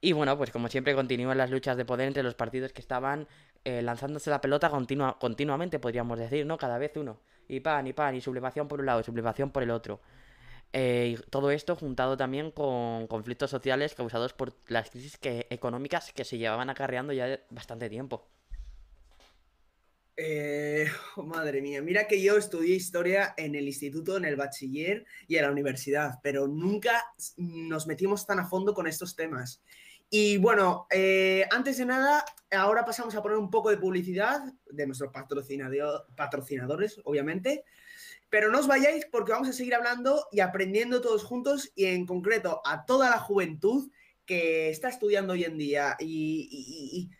Y 0.01 0.13
bueno, 0.13 0.36
pues 0.38 0.50
como 0.51 0.68
siempre 0.68 0.96
continúan 0.96 1.38
las 1.38 1.51
luchas 1.51 1.77
de 1.77 1.86
poder 1.86 2.08
entre 2.08 2.24
los 2.24 2.34
partidos 2.34 2.74
que 2.74 2.82
estaban 2.82 3.27
eh, 3.63 3.84
lanzándose 3.84 4.32
la 4.32 4.41
pelota 4.41 4.70
continua, 4.70 5.20
continuamente, 5.20 5.77
podríamos 5.77 6.18
decir, 6.18 6.46
¿no? 6.46 6.58
Cada 6.58 6.80
vez 6.80 6.91
uno 6.96 7.20
y 7.48 7.60
pan, 7.60 7.86
y 7.86 7.94
pan, 7.94 8.15
y 8.15 8.22
sublevación 8.22 8.68
por 8.68 8.80
un 8.80 8.86
lado 8.86 9.01
y 9.01 9.03
sublevación 9.03 9.51
por 9.51 9.62
el 9.62 9.72
otro. 9.72 10.00
Eh, 10.73 11.17
y 11.17 11.29
todo 11.29 11.51
esto 11.51 11.75
juntado 11.75 12.15
también 12.15 12.51
con 12.51 13.07
conflictos 13.07 13.51
sociales 13.51 13.93
causados 13.93 14.33
por 14.33 14.55
las 14.67 14.89
crisis 14.89 15.19
económicas 15.21 16.13
que 16.13 16.23
se 16.23 16.37
llevaban 16.37 16.69
acarreando 16.69 17.11
ya 17.13 17.39
bastante 17.49 17.89
tiempo. 17.89 18.27
Eh, 20.15 20.87
oh, 21.15 21.23
madre 21.23 21.61
mía, 21.61 21.81
mira 21.81 22.07
que 22.07 22.21
yo 22.21 22.37
estudié 22.37 22.75
historia 22.75 23.33
en 23.37 23.55
el 23.55 23.65
instituto, 23.65 24.17
en 24.17 24.25
el 24.25 24.35
bachiller 24.35 25.05
y 25.27 25.37
en 25.37 25.43
la 25.43 25.51
universidad, 25.51 26.19
pero 26.21 26.47
nunca 26.47 27.05
nos 27.37 27.87
metimos 27.87 28.27
tan 28.27 28.39
a 28.39 28.45
fondo 28.45 28.73
con 28.73 28.87
estos 28.87 29.15
temas. 29.15 29.63
Y 30.09 30.37
bueno, 30.37 30.87
eh, 30.91 31.45
antes 31.51 31.77
de 31.77 31.85
nada, 31.85 32.25
ahora 32.51 32.83
pasamos 32.85 33.15
a 33.15 33.21
poner 33.23 33.37
un 33.37 33.49
poco 33.49 33.69
de 33.69 33.77
publicidad 33.77 34.41
de 34.69 34.85
nuestros 34.85 35.11
patrocinadores, 35.11 36.99
obviamente. 37.05 37.63
Pero 38.31 38.50
no 38.50 38.59
os 38.59 38.65
vayáis 38.65 39.05
porque 39.11 39.33
vamos 39.33 39.50
a 39.50 39.53
seguir 39.53 39.75
hablando 39.75 40.25
y 40.31 40.39
aprendiendo 40.39 41.01
todos 41.01 41.25
juntos 41.25 41.71
y 41.75 41.85
en 41.85 42.05
concreto 42.05 42.61
a 42.65 42.85
toda 42.85 43.09
la 43.09 43.19
juventud 43.19 43.91
que 44.25 44.69
está 44.69 44.88
estudiando 44.88 45.33
hoy 45.33 45.43
en 45.43 45.57
día. 45.57 45.97
Y, 46.00 47.11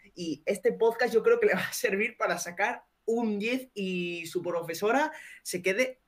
este 0.46 0.72
podcast 0.74 1.13
yo 1.13 1.24
creo 1.24 1.39
que 1.39 1.48
le 1.48 1.56
va 1.56 1.62
a 1.62 1.74
servir 1.74 2.15
para 2.15 2.38
sacar 2.38 2.84
un 3.06 3.39
10 3.39 3.72
y 3.74 4.25
su 4.27 4.41
profesora 4.41 5.12
se 5.44 5.62
quede 5.62 6.00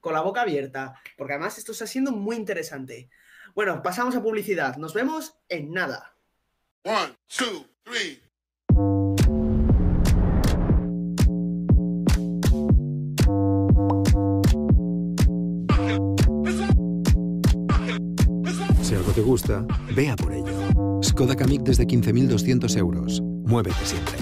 con 0.00 0.14
la 0.14 0.20
boca 0.20 0.42
abierta, 0.42 0.94
porque 1.16 1.32
además 1.32 1.58
esto 1.58 1.72
está 1.72 1.86
siendo 1.86 2.12
muy 2.12 2.36
interesante. 2.36 3.10
Bueno, 3.54 3.82
pasamos 3.82 4.14
a 4.16 4.22
publicidad. 4.22 4.76
Nos 4.76 4.94
vemos 4.94 5.36
en 5.48 5.72
nada. 5.72 6.16
One, 6.84 7.16
two, 7.26 7.66
three. 7.82 8.25
Gusta, 19.36 19.66
vea 19.94 20.16
por 20.16 20.32
ello. 20.32 21.02
Skoda 21.02 21.36
Kamiq 21.36 21.62
desde 21.62 21.86
15.200 21.86 22.74
euros. 22.78 23.20
Muévete 23.44 23.84
siempre. 23.84 24.16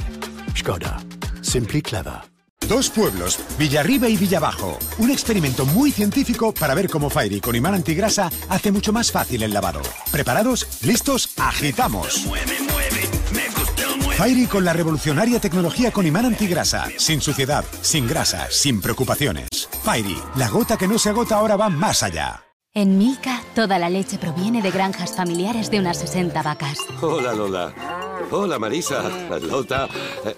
Skoda. 0.57 1.01
Simply 1.41 1.83
clever. 1.83 2.23
Dos 2.69 2.89
pueblos, 2.89 3.39
Villarriba 3.59 4.09
y 4.09 4.17
Villabajo. 4.17 4.79
Un 4.99 5.11
experimento 5.11 5.67
muy 5.67 5.93
científico 5.93 6.53
para 6.53 6.75
ver 6.75 6.89
cómo 6.89 7.11
Fairy 7.11 7.41
con 7.41 7.55
imán 7.55 7.75
antigrasa 7.75 8.31
hace 8.49 8.73
mucho 8.73 8.93
más 8.93 9.13
fácil 9.13 9.43
el 9.43 9.53
lavado. 9.53 9.83
¿Preparados? 10.11 10.83
¿Listos? 10.83 11.35
¡Agitamos! 11.37 12.25
Mueve, 12.27 12.57
mueve, 12.73 13.09
me 13.35 13.47
gusta 13.51 14.17
Fairy 14.17 14.47
con 14.47 14.65
la 14.65 14.73
revolucionaria 14.73 15.39
tecnología 15.39 15.93
con 15.93 16.07
imán 16.07 16.25
antigrasa. 16.25 16.89
Sin 16.97 17.21
suciedad, 17.21 17.65
sin 17.83 18.09
grasa, 18.09 18.49
sin 18.51 18.81
preocupaciones. 18.81 19.69
Fairy, 19.83 20.19
la 20.37 20.49
gota 20.49 20.77
que 20.77 20.89
no 20.89 20.99
se 20.99 21.11
agota 21.11 21.37
ahora 21.37 21.57
va 21.57 21.69
más 21.69 22.03
allá. 22.03 22.44
En 22.77 22.99
Milka, 22.99 23.41
toda 23.55 23.79
la 23.79 23.89
leche 23.89 24.19
proviene 24.19 24.61
de 24.61 24.73
granjas 24.73 25.15
familiares 25.15 25.71
de 25.71 25.79
unas 25.79 25.97
60 25.99 26.43
vacas. 26.43 26.79
Hola, 27.01 27.33
Lola. 27.33 27.73
Hola, 28.33 28.59
Marisa. 28.59 29.01
Lota. 29.41 29.87
Eh, 30.25 30.35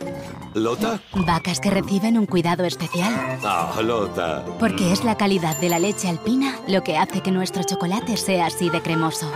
¿Lota? 0.52 1.00
Vacas 1.14 1.60
que 1.60 1.70
reciben 1.70 2.18
un 2.18 2.26
cuidado 2.26 2.66
especial. 2.66 3.38
Ah, 3.42 3.72
Lota. 3.82 4.44
Porque 4.60 4.92
es 4.92 5.02
la 5.02 5.16
calidad 5.16 5.58
de 5.60 5.70
la 5.70 5.78
leche 5.78 6.10
alpina 6.10 6.60
lo 6.68 6.82
que 6.82 6.98
hace 6.98 7.22
que 7.22 7.30
nuestro 7.30 7.62
chocolate 7.62 8.18
sea 8.18 8.44
así 8.44 8.68
de 8.68 8.82
cremoso. 8.82 9.32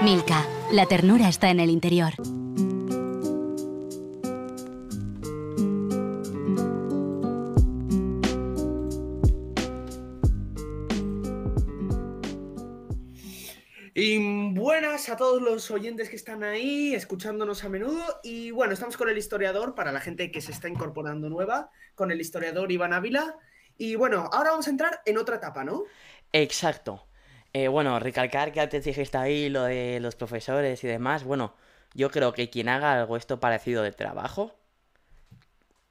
Milka, 0.00 0.42
la 0.72 0.86
ternura 0.86 1.28
está 1.28 1.50
en 1.50 1.60
el 1.60 1.68
interior. 1.68 2.14
A 15.10 15.16
todos 15.16 15.42
los 15.42 15.70
oyentes 15.70 16.08
que 16.08 16.16
están 16.16 16.44
ahí 16.44 16.94
escuchándonos 16.94 17.64
a 17.64 17.68
menudo. 17.68 18.20
Y 18.22 18.52
bueno, 18.52 18.72
estamos 18.72 18.96
con 18.96 19.08
el 19.08 19.18
historiador, 19.18 19.74
para 19.74 19.92
la 19.92 20.00
gente 20.00 20.30
que 20.30 20.40
se 20.40 20.52
está 20.52 20.68
incorporando 20.68 21.28
nueva, 21.28 21.70
con 21.94 22.12
el 22.12 22.20
historiador 22.20 22.70
Iván 22.70 22.92
Ávila. 22.92 23.36
Y 23.76 23.96
bueno, 23.96 24.30
ahora 24.32 24.50
vamos 24.50 24.68
a 24.68 24.70
entrar 24.70 25.00
en 25.04 25.18
otra 25.18 25.36
etapa, 25.36 25.64
¿no? 25.64 25.84
Exacto. 26.32 27.06
Eh, 27.52 27.66
bueno, 27.68 27.98
recalcar 27.98 28.52
que 28.52 28.60
antes 28.60 28.84
dijiste 28.84 29.18
ahí 29.18 29.48
lo 29.48 29.64
de 29.64 29.98
los 30.00 30.14
profesores 30.14 30.82
y 30.84 30.86
demás. 30.86 31.24
Bueno, 31.24 31.54
yo 31.94 32.10
creo 32.10 32.32
que 32.32 32.48
quien 32.48 32.68
haga 32.68 32.92
algo 32.92 33.16
esto 33.16 33.40
parecido 33.40 33.82
de 33.82 33.90
trabajo, 33.92 34.54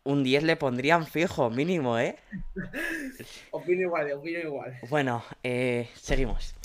un 0.03 0.23
10 0.23 0.43
le 0.43 0.55
pondrían 0.55 1.05
fijo, 1.05 1.49
mínimo, 1.49 1.99
¿eh? 1.99 2.17
opino 3.51 3.81
igual, 3.81 4.11
opino 4.13 4.39
igual. 4.39 4.79
Bueno, 4.89 5.23
eh, 5.43 5.89
seguimos. 5.95 6.55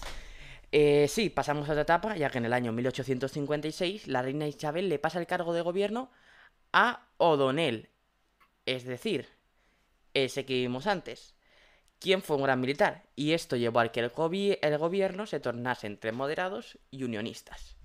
Eh, 0.76 1.06
sí, 1.06 1.30
pasamos 1.30 1.68
a 1.68 1.72
otra 1.72 1.82
etapa, 1.82 2.16
ya 2.16 2.30
que 2.30 2.38
en 2.38 2.46
el 2.46 2.52
año 2.52 2.72
1856 2.72 4.08
la 4.08 4.22
reina 4.22 4.48
Isabel 4.48 4.88
le 4.88 4.98
pasa 4.98 5.20
el 5.20 5.26
cargo 5.28 5.54
de 5.54 5.60
gobierno 5.60 6.10
a 6.72 7.06
O'Donnell, 7.16 7.90
es 8.66 8.82
decir, 8.82 9.28
ese 10.14 10.44
que 10.44 10.54
vimos 10.54 10.88
antes, 10.88 11.36
quien 12.00 12.22
fue 12.22 12.38
un 12.38 12.42
gran 12.42 12.60
militar, 12.60 13.04
y 13.14 13.34
esto 13.34 13.54
llevó 13.54 13.78
a 13.78 13.92
que 13.92 14.00
el, 14.00 14.10
el 14.62 14.78
gobierno 14.78 15.26
se 15.26 15.38
tornase 15.38 15.86
entre 15.86 16.10
moderados 16.10 16.76
y 16.90 17.04
unionistas. 17.04 17.76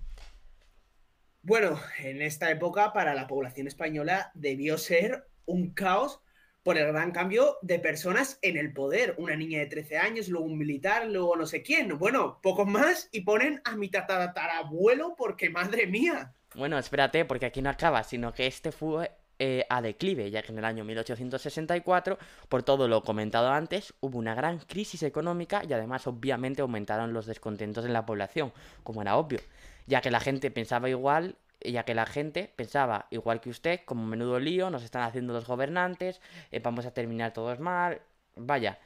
Bueno, 1.42 1.80
en 2.00 2.22
esta 2.22 2.50
época 2.50 2.92
para 2.92 3.14
la 3.14 3.28
población 3.28 3.68
española 3.68 4.32
debió 4.34 4.78
ser 4.78 5.28
un 5.46 5.74
caos 5.74 6.22
por 6.62 6.78
el 6.78 6.86
gran 6.88 7.12
cambio 7.12 7.56
de 7.62 7.78
personas 7.78 8.38
en 8.42 8.56
el 8.56 8.72
poder. 8.72 9.14
Una 9.18 9.36
niña 9.36 9.60
de 9.60 9.66
13 9.66 9.98
años, 9.98 10.28
luego 10.28 10.46
un 10.46 10.58
militar, 10.58 11.06
luego 11.06 11.36
no 11.36 11.46
sé 11.46 11.62
quién. 11.62 11.98
Bueno, 11.98 12.38
pocos 12.42 12.66
más 12.66 13.08
y 13.12 13.22
ponen 13.22 13.60
a 13.64 13.76
mi 13.76 13.88
tatarabuelo 13.88 15.14
porque 15.16 15.50
madre 15.50 15.86
mía. 15.86 16.34
Bueno, 16.54 16.78
espérate, 16.78 17.24
porque 17.24 17.46
aquí 17.46 17.62
no 17.62 17.70
acaba, 17.70 18.02
sino 18.02 18.34
que 18.34 18.46
este 18.46 18.72
fue 18.72 19.12
eh, 19.38 19.64
a 19.70 19.80
declive, 19.80 20.30
ya 20.30 20.42
que 20.42 20.52
en 20.52 20.58
el 20.58 20.64
año 20.66 20.84
1864, 20.84 22.18
por 22.50 22.62
todo 22.62 22.88
lo 22.88 23.02
comentado 23.02 23.50
antes, 23.50 23.94
hubo 24.00 24.18
una 24.18 24.34
gran 24.34 24.58
crisis 24.58 25.02
económica 25.02 25.62
y 25.66 25.72
además 25.72 26.06
obviamente 26.06 26.60
aumentaron 26.60 27.14
los 27.14 27.24
descontentos 27.24 27.86
en 27.86 27.94
la 27.94 28.04
población, 28.04 28.52
como 28.82 29.00
era 29.00 29.16
obvio, 29.16 29.40
ya 29.86 30.02
que 30.02 30.10
la 30.10 30.20
gente 30.20 30.50
pensaba 30.50 30.90
igual 30.90 31.36
ya 31.62 31.84
que 31.84 31.94
la 31.94 32.06
gente 32.06 32.52
pensaba, 32.56 33.06
igual 33.10 33.40
que 33.40 33.50
usted, 33.50 33.80
como 33.84 34.06
menudo 34.06 34.38
lío, 34.38 34.70
nos 34.70 34.82
están 34.82 35.02
haciendo 35.02 35.32
los 35.32 35.46
gobernantes, 35.46 36.20
eh, 36.50 36.60
vamos 36.60 36.86
a 36.86 36.92
terminar 36.92 37.32
todos 37.32 37.60
mal. 37.60 38.00
Vaya, 38.36 38.78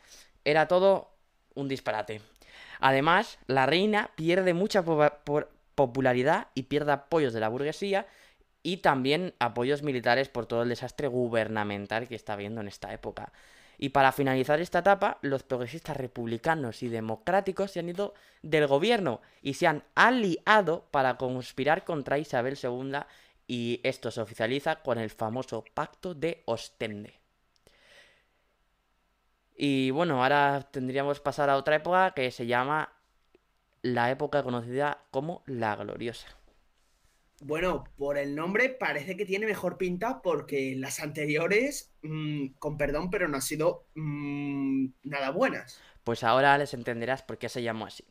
era 0.45 0.69
todo 0.69 1.11
un 1.55 1.69
disparate. 1.69 2.21
Además, 2.81 3.39
la 3.47 3.67
reina 3.67 4.11
pierde 4.17 4.55
mucha 4.55 4.85
popularidad 5.75 6.49
y 6.55 6.65
pierde 6.65 6.93
apoyos 6.93 7.33
de 7.33 7.41
la 7.41 7.49
burguesía 7.49 8.07
y 8.63 8.79
también 8.79 9.35
apoyos 9.39 9.83
militares 9.83 10.29
por 10.29 10.47
todo 10.47 10.63
el 10.63 10.69
desastre 10.69 11.09
gubernamental 11.09 12.09
que 12.09 12.15
está 12.15 12.33
habiendo 12.33 12.61
en 12.61 12.69
esta 12.69 12.93
época. 12.93 13.33
Y 13.85 13.91
para 13.91 14.13
finalizar 14.13 14.61
esta 14.61 14.79
etapa, 14.79 15.19
los 15.21 15.43
progresistas 15.43 15.99
republicanos 15.99 16.83
y 16.83 16.89
democráticos 16.89 17.71
se 17.71 17.81
han 17.81 17.91
ido 17.91 18.15
del 18.41 18.67
gobierno 18.67 19.21
y 19.43 19.53
se 19.53 19.67
han 19.67 19.85
aliado 19.95 20.87
para 20.91 21.19
conspirar 21.19 21.85
contra 21.85 22.17
Isabel 22.17 22.57
II 22.57 23.01
y 23.47 23.83
esto 23.85 24.11
se 24.11 24.23
oficializa 24.23 24.77
con 24.77 24.97
el 24.97 25.11
famoso 25.11 25.67
Pacto 25.75 26.15
de 26.15 26.43
Ostende. 26.47 27.21
Y 29.55 29.91
bueno, 29.91 30.23
ahora 30.23 30.67
tendríamos 30.71 31.19
que 31.19 31.25
pasar 31.25 31.51
a 31.51 31.59
otra 31.59 31.77
época 31.77 32.13
que 32.13 32.31
se 32.31 32.47
llama 32.47 32.91
la 33.83 34.11
época 34.11 34.43
conocida 34.43 35.03
como 35.11 35.43
la 35.45 35.77
gloriosa. 35.77 36.29
Bueno, 37.41 37.85
por 37.97 38.17
el 38.17 38.35
nombre 38.35 38.69
parece 38.71 39.17
que 39.17 39.27
tiene 39.27 39.47
mejor 39.47 39.77
pinta 39.77 40.23
porque 40.23 40.75
las 40.77 41.01
anteriores, 41.01 41.93
mm, 42.03 42.55
con 42.59 42.77
perdón, 42.77 43.11
pero 43.11 43.29
no 43.29 43.37
han 43.37 43.43
sido 43.43 43.87
mm, 43.95 44.87
nada 45.03 45.31
buenas. 45.31 45.81
Pues 46.05 46.23
ahora 46.23 46.57
les 46.59 46.75
entenderás 46.75 47.23
por 47.23 47.39
qué 47.39 47.49
se 47.49 47.63
llamó 47.63 47.87
así. 47.87 48.05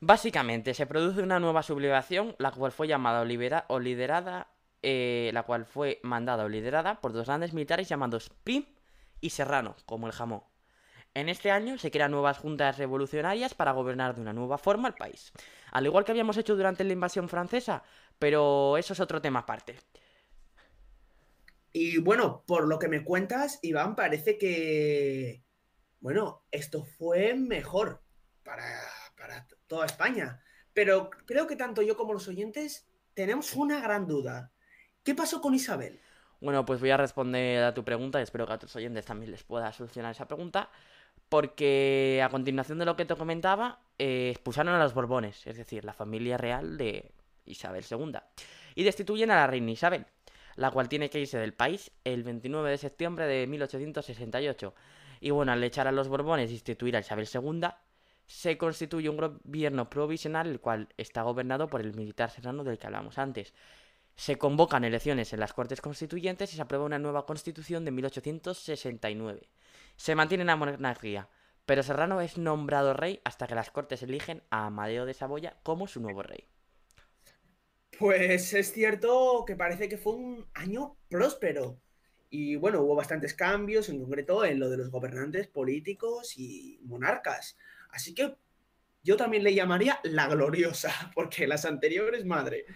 Básicamente, 0.00 0.74
se 0.74 0.86
produce 0.86 1.22
una 1.22 1.40
nueva 1.40 1.62
sublevación, 1.62 2.36
la 2.38 2.50
cual 2.50 2.72
fue 2.72 2.86
llamada 2.86 3.22
o, 3.68 3.80
liderada, 3.80 4.48
eh, 4.82 5.30
la 5.32 5.44
cual 5.44 5.64
fue 5.64 6.00
mandada 6.02 6.44
o 6.44 6.48
liderada 6.48 7.00
por 7.00 7.12
dos 7.12 7.26
grandes 7.26 7.54
militares 7.54 7.88
llamados 7.88 8.30
Prim 8.44 8.66
y 9.20 9.30
Serrano, 9.30 9.76
como 9.86 10.06
el 10.06 10.12
jamón. 10.12 10.42
En 11.16 11.30
este 11.30 11.50
año 11.50 11.78
se 11.78 11.90
crean 11.90 12.10
nuevas 12.10 12.36
juntas 12.36 12.76
revolucionarias 12.76 13.54
para 13.54 13.72
gobernar 13.72 14.14
de 14.14 14.20
una 14.20 14.34
nueva 14.34 14.58
forma 14.58 14.88
el 14.88 14.92
país. 14.92 15.32
Al 15.72 15.86
igual 15.86 16.04
que 16.04 16.10
habíamos 16.12 16.36
hecho 16.36 16.56
durante 16.56 16.84
la 16.84 16.92
invasión 16.92 17.30
francesa, 17.30 17.82
pero 18.18 18.76
eso 18.76 18.92
es 18.92 19.00
otro 19.00 19.20
tema 19.20 19.40
aparte. 19.40 19.76
Y 21.72 21.98
bueno, 21.98 22.42
por 22.46 22.66
lo 22.66 22.78
que 22.78 22.88
me 22.88 23.04
cuentas, 23.04 23.58
Iván, 23.62 23.96
parece 23.96 24.38
que, 24.38 25.44
bueno, 26.00 26.44
esto 26.50 26.84
fue 26.84 27.34
mejor 27.34 28.02
para, 28.42 28.80
para 29.16 29.46
toda 29.66 29.84
España. 29.84 30.42
Pero 30.72 31.10
creo 31.26 31.46
que 31.46 31.56
tanto 31.56 31.82
yo 31.82 31.96
como 31.96 32.14
los 32.14 32.28
oyentes 32.28 32.88
tenemos 33.14 33.54
una 33.54 33.80
gran 33.80 34.06
duda. 34.06 34.52
¿Qué 35.02 35.14
pasó 35.14 35.40
con 35.40 35.54
Isabel? 35.54 36.00
Bueno, 36.40 36.64
pues 36.64 36.80
voy 36.80 36.90
a 36.90 36.96
responder 36.96 37.64
a 37.64 37.74
tu 37.74 37.84
pregunta 37.84 38.20
y 38.20 38.22
espero 38.22 38.46
que 38.46 38.52
a 38.52 38.58
tus 38.58 38.76
oyentes 38.76 39.04
también 39.04 39.30
les 39.30 39.42
pueda 39.42 39.72
solucionar 39.72 40.12
esa 40.12 40.26
pregunta. 40.26 40.70
Porque 41.28 42.22
a 42.24 42.28
continuación 42.28 42.78
de 42.78 42.84
lo 42.84 42.94
que 42.96 43.04
te 43.04 43.16
comentaba, 43.16 43.80
eh, 43.98 44.30
expulsaron 44.30 44.74
a 44.74 44.82
los 44.82 44.94
Borbones, 44.94 45.46
es 45.46 45.56
decir, 45.56 45.84
la 45.84 45.92
familia 45.92 46.36
real 46.36 46.76
de, 46.78 47.10
Isabel 47.46 47.84
II, 47.90 48.18
y 48.74 48.84
destituyen 48.84 49.30
a 49.30 49.36
la 49.36 49.46
reina 49.46 49.70
Isabel, 49.70 50.06
la 50.56 50.70
cual 50.70 50.88
tiene 50.88 51.10
que 51.10 51.20
irse 51.20 51.38
del 51.38 51.54
país 51.54 51.90
el 52.04 52.24
29 52.24 52.70
de 52.70 52.78
septiembre 52.78 53.26
de 53.26 53.46
1868. 53.46 54.74
Y 55.20 55.30
bueno, 55.30 55.52
al 55.52 55.64
echar 55.64 55.86
a 55.86 55.92
los 55.92 56.08
Borbones 56.08 56.50
y 56.50 56.54
instituir 56.54 56.96
a 56.96 57.00
Isabel 57.00 57.28
II, 57.32 57.68
se 58.26 58.58
constituye 58.58 59.08
un 59.08 59.16
gobierno 59.16 59.88
provisional, 59.88 60.48
el 60.48 60.60
cual 60.60 60.88
está 60.96 61.22
gobernado 61.22 61.68
por 61.68 61.80
el 61.80 61.94
militar 61.94 62.30
serrano 62.30 62.64
del 62.64 62.78
que 62.78 62.86
hablamos 62.86 63.18
antes. 63.18 63.54
Se 64.16 64.38
convocan 64.38 64.84
elecciones 64.84 65.32
en 65.32 65.40
las 65.40 65.52
Cortes 65.52 65.80
Constituyentes 65.80 66.52
y 66.52 66.56
se 66.56 66.62
aprueba 66.62 66.86
una 66.86 66.98
nueva 66.98 67.26
constitución 67.26 67.84
de 67.84 67.90
1869. 67.92 69.48
Se 69.96 70.14
mantiene 70.14 70.44
la 70.44 70.56
monarquía, 70.56 71.28
pero 71.66 71.82
Serrano 71.82 72.20
es 72.20 72.38
nombrado 72.38 72.94
rey 72.94 73.20
hasta 73.24 73.46
que 73.46 73.54
las 73.54 73.70
Cortes 73.70 74.02
eligen 74.02 74.42
a 74.50 74.66
Amadeo 74.66 75.04
de 75.04 75.14
Saboya 75.14 75.56
como 75.62 75.86
su 75.86 76.00
nuevo 76.00 76.22
rey. 76.22 76.48
Pues 77.98 78.52
es 78.52 78.72
cierto 78.72 79.44
que 79.46 79.56
parece 79.56 79.88
que 79.88 79.96
fue 79.96 80.14
un 80.14 80.46
año 80.54 80.96
próspero. 81.08 81.80
Y 82.28 82.56
bueno, 82.56 82.82
hubo 82.82 82.94
bastantes 82.94 83.34
cambios, 83.34 83.88
en 83.88 84.00
concreto 84.00 84.44
en 84.44 84.58
lo 84.58 84.68
de 84.68 84.76
los 84.76 84.90
gobernantes 84.90 85.46
políticos 85.46 86.36
y 86.36 86.80
monarcas. 86.82 87.56
Así 87.90 88.14
que 88.14 88.36
yo 89.02 89.16
también 89.16 89.44
le 89.44 89.54
llamaría 89.54 90.00
la 90.02 90.26
gloriosa, 90.26 90.90
porque 91.14 91.46
las 91.46 91.64
anteriores, 91.64 92.24
madre. 92.24 92.66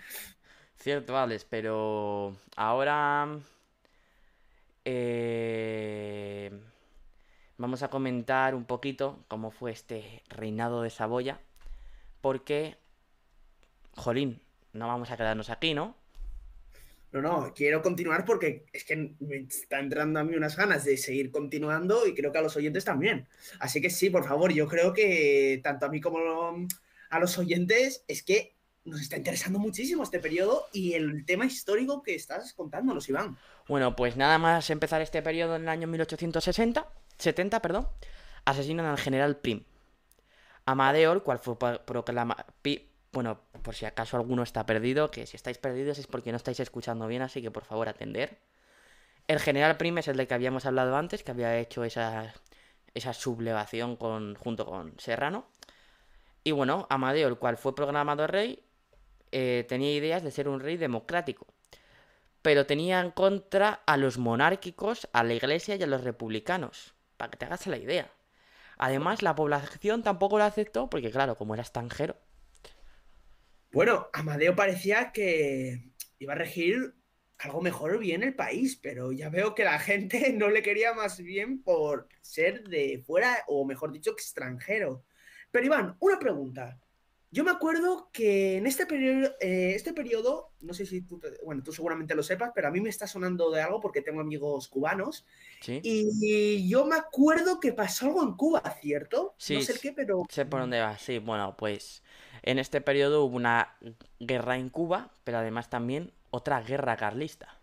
Cierto, 0.77 1.19
Alex, 1.19 1.45
pero 1.45 2.37
ahora 2.57 3.29
eh, 4.87 6.51
vamos 7.59 7.83
a 7.83 7.91
comentar 7.91 8.55
un 8.55 8.65
poquito 8.65 9.23
cómo 9.29 9.51
fue 9.51 9.73
este 9.73 10.23
reinado 10.31 10.81
de 10.83 10.89
Saboya, 10.89 11.41
porque, 12.23 12.79
jolín, 13.97 14.41
no 14.73 14.89
vamos 14.89 15.11
a 15.11 15.17
quedarnos 15.17 15.51
aquí, 15.51 15.75
¿no? 15.75 15.97
No, 17.13 17.21
no, 17.21 17.53
quiero 17.55 17.83
continuar 17.83 18.25
porque 18.25 18.67
es 18.73 18.85
que 18.85 19.15
me 19.19 19.37
está 19.39 19.81
entrando 19.81 20.21
a 20.21 20.25
mí 20.25 20.37
unas 20.37 20.57
ganas 20.57 20.85
de 20.85 20.97
seguir 20.97 21.33
continuando 21.33 22.07
y 22.07 22.15
creo 22.15 22.31
que 22.31 22.39
a 22.39 22.43
los 22.43 22.57
oyentes 22.57 22.85
también. 22.85 23.27
Así 23.59 23.81
que 23.81 23.91
sí, 23.91 24.11
por 24.11 24.25
favor, 24.25 24.53
yo 24.53 24.69
creo 24.69 24.93
que 24.93 25.61
tanto 25.65 25.87
a 25.87 25.89
mí 25.89 26.01
como 26.01 26.19
a 27.11 27.19
los 27.19 27.39
oyentes 27.39 28.05
es 28.07 28.23
que 28.23 28.55
nos 28.85 29.01
está 29.01 29.17
interesando 29.17 29.59
muchísimo 29.59 30.05
este 30.05 30.21
periodo 30.21 30.67
y 30.73 30.95
el 30.95 31.25
tema 31.27 31.47
histórico 31.47 32.03
que 32.03 32.15
estás 32.15 32.53
contándonos, 32.53 33.09
Iván. 33.09 33.37
Bueno, 33.67 33.97
pues 33.97 34.17
nada 34.17 34.39
más 34.39 34.71
empezar 34.71 35.03
este 35.03 35.21
periodo 35.21 35.57
en 35.57 35.63
el 35.63 35.69
año 35.69 35.89
1860, 35.89 36.89
70, 37.19 37.61
perdón, 37.61 37.89
asesinan 38.45 38.87
al 38.87 38.99
general 38.99 39.37
Prim. 39.37 39.65
Amadeo, 40.65 41.13
el 41.13 41.23
cual 41.23 41.41
fue 41.41 41.57
proclamado... 41.85 42.45
Bueno, 43.13 43.41
por 43.61 43.75
si 43.75 43.87
acaso 43.87 44.17
alguno 44.17 44.43
está 44.43 44.67
perdido, 44.67 45.11
que 45.11 45.27
si 45.27 45.37
estáis 45.37 45.59
perdidos 45.59 45.99
es 45.99 46.07
porque 46.07 46.33
no 46.33 46.37
estáis 46.37 46.61
escuchando 46.61 47.07
bien, 47.07 47.23
así 47.23 47.43
que 47.43 47.51
por 47.51 47.65
favor 47.65 47.89
atender. 47.89 48.39
El 49.29 49.39
general 49.39 49.77
Prim 49.77 49.99
es 49.99 50.09
el 50.09 50.17
de 50.17 50.27
que 50.27 50.35
habíamos 50.35 50.67
hablado 50.67 50.97
antes, 50.97 51.23
que 51.23 51.31
había 51.31 51.57
hecho 51.59 51.85
esa, 51.85 52.35
esa 52.95 53.13
sublevación 53.13 53.97
con, 53.97 54.35
junto 54.35 54.67
con 54.67 54.99
Serrano. 54.99 55.47
Y 56.43 56.53
bueno, 56.53 56.87
Amadeo, 56.91 57.29
el 57.29 57.37
cual 57.37 57.57
fue 57.57 57.75
proclamado 57.75 58.27
rey, 58.27 58.63
eh, 59.33 59.65
tenía 59.69 59.93
ideas 59.93 60.23
de 60.23 60.31
ser 60.31 60.49
un 60.49 60.61
rey 60.61 60.77
democrático. 60.77 61.47
Pero 62.43 62.67
tenía 62.67 63.01
en 63.01 63.11
contra 63.11 63.83
a 63.87 63.97
los 63.97 64.19
monárquicos, 64.19 65.09
a 65.13 65.23
la 65.23 65.35
iglesia 65.35 65.77
y 65.77 65.83
a 65.83 65.87
los 65.87 66.03
republicanos. 66.03 66.95
Para 67.17 67.31
que 67.31 67.37
te 67.37 67.45
hagas 67.45 67.67
la 67.67 67.77
idea. 67.77 68.11
Además, 68.79 69.23
la 69.23 69.35
población 69.35 70.03
tampoco 70.03 70.39
lo 70.39 70.45
aceptó 70.45 70.89
porque, 70.89 71.11
claro, 71.11 71.37
como 71.37 71.53
era 71.55 71.63
extranjero. 71.63 72.17
Bueno, 73.73 74.09
Amadeo 74.13 74.57
parecía 74.57 75.13
que 75.13 75.93
iba 76.19 76.33
a 76.33 76.37
regir 76.37 76.95
algo 77.39 77.63
mejor 77.63 77.99
bien 77.99 78.23
el 78.23 78.35
país, 78.35 78.77
pero 78.77 79.13
ya 79.13 79.29
veo 79.29 79.55
que 79.55 79.65
la 79.65 79.79
gente 79.79 80.33
no 80.37 80.51
le 80.51 80.63
quería 80.63 80.93
más 80.93 81.19
bien 81.19 81.63
por 81.63 82.09
ser 82.21 82.69
de 82.69 83.03
fuera 83.05 83.45
o, 83.47 83.65
mejor 83.65 83.93
dicho, 83.93 84.11
extranjero. 84.11 85.05
Pero 85.51 85.67
Iván, 85.67 85.97
una 86.01 86.19
pregunta. 86.19 86.79
Yo 87.33 87.45
me 87.45 87.53
acuerdo 87.53 88.11
que 88.13 88.57
en 88.57 88.67
este 88.67 88.87
periodo, 88.87 89.37
eh, 89.41 89.75
este 89.77 89.93
periodo, 89.93 90.53
no 90.63 90.75
sé 90.75 90.85
si 90.85 91.03
tú, 91.03 91.21
bueno, 91.45 91.63
tú 91.63 91.73
seguramente 91.73 92.17
lo 92.17 92.25
sepas, 92.25 92.51
pero 92.53 92.67
a 92.67 92.73
mí 92.73 92.81
me 92.81 92.89
está 92.89 93.07
sonando 93.07 93.53
de 93.53 93.63
algo 93.63 93.81
porque 93.81 94.03
tengo 94.03 94.21
amigos 94.21 94.67
cubanos. 94.67 95.25
¿Sí? 95.61 95.81
Y 95.85 96.69
yo 96.69 96.85
me 96.87 96.97
acuerdo 96.97 97.61
que 97.61 97.73
pasó 97.73 98.07
algo 98.07 98.25
en 98.25 98.35
Cuba, 98.35 98.63
¿cierto? 98.81 99.37
Sí, 99.39 99.55
no 99.55 99.61
sé 99.61 99.73
el 99.73 99.79
qué, 99.79 99.93
pero... 99.93 100.25
Sé 100.29 100.45
por 100.45 100.59
dónde 100.59 100.81
va, 100.81 100.99
sí. 100.99 101.21
Bueno, 101.21 101.55
pues 101.57 102.03
en 102.43 102.59
este 102.59 102.81
periodo 102.81 103.25
hubo 103.25 103.37
una 103.37 103.77
guerra 104.19 104.57
en 104.57 104.69
Cuba, 104.69 105.11
pero 105.25 105.39
además 105.39 105.71
también 105.71 106.13
otra 106.31 106.61
guerra 106.61 106.97
carlista. 106.97 107.59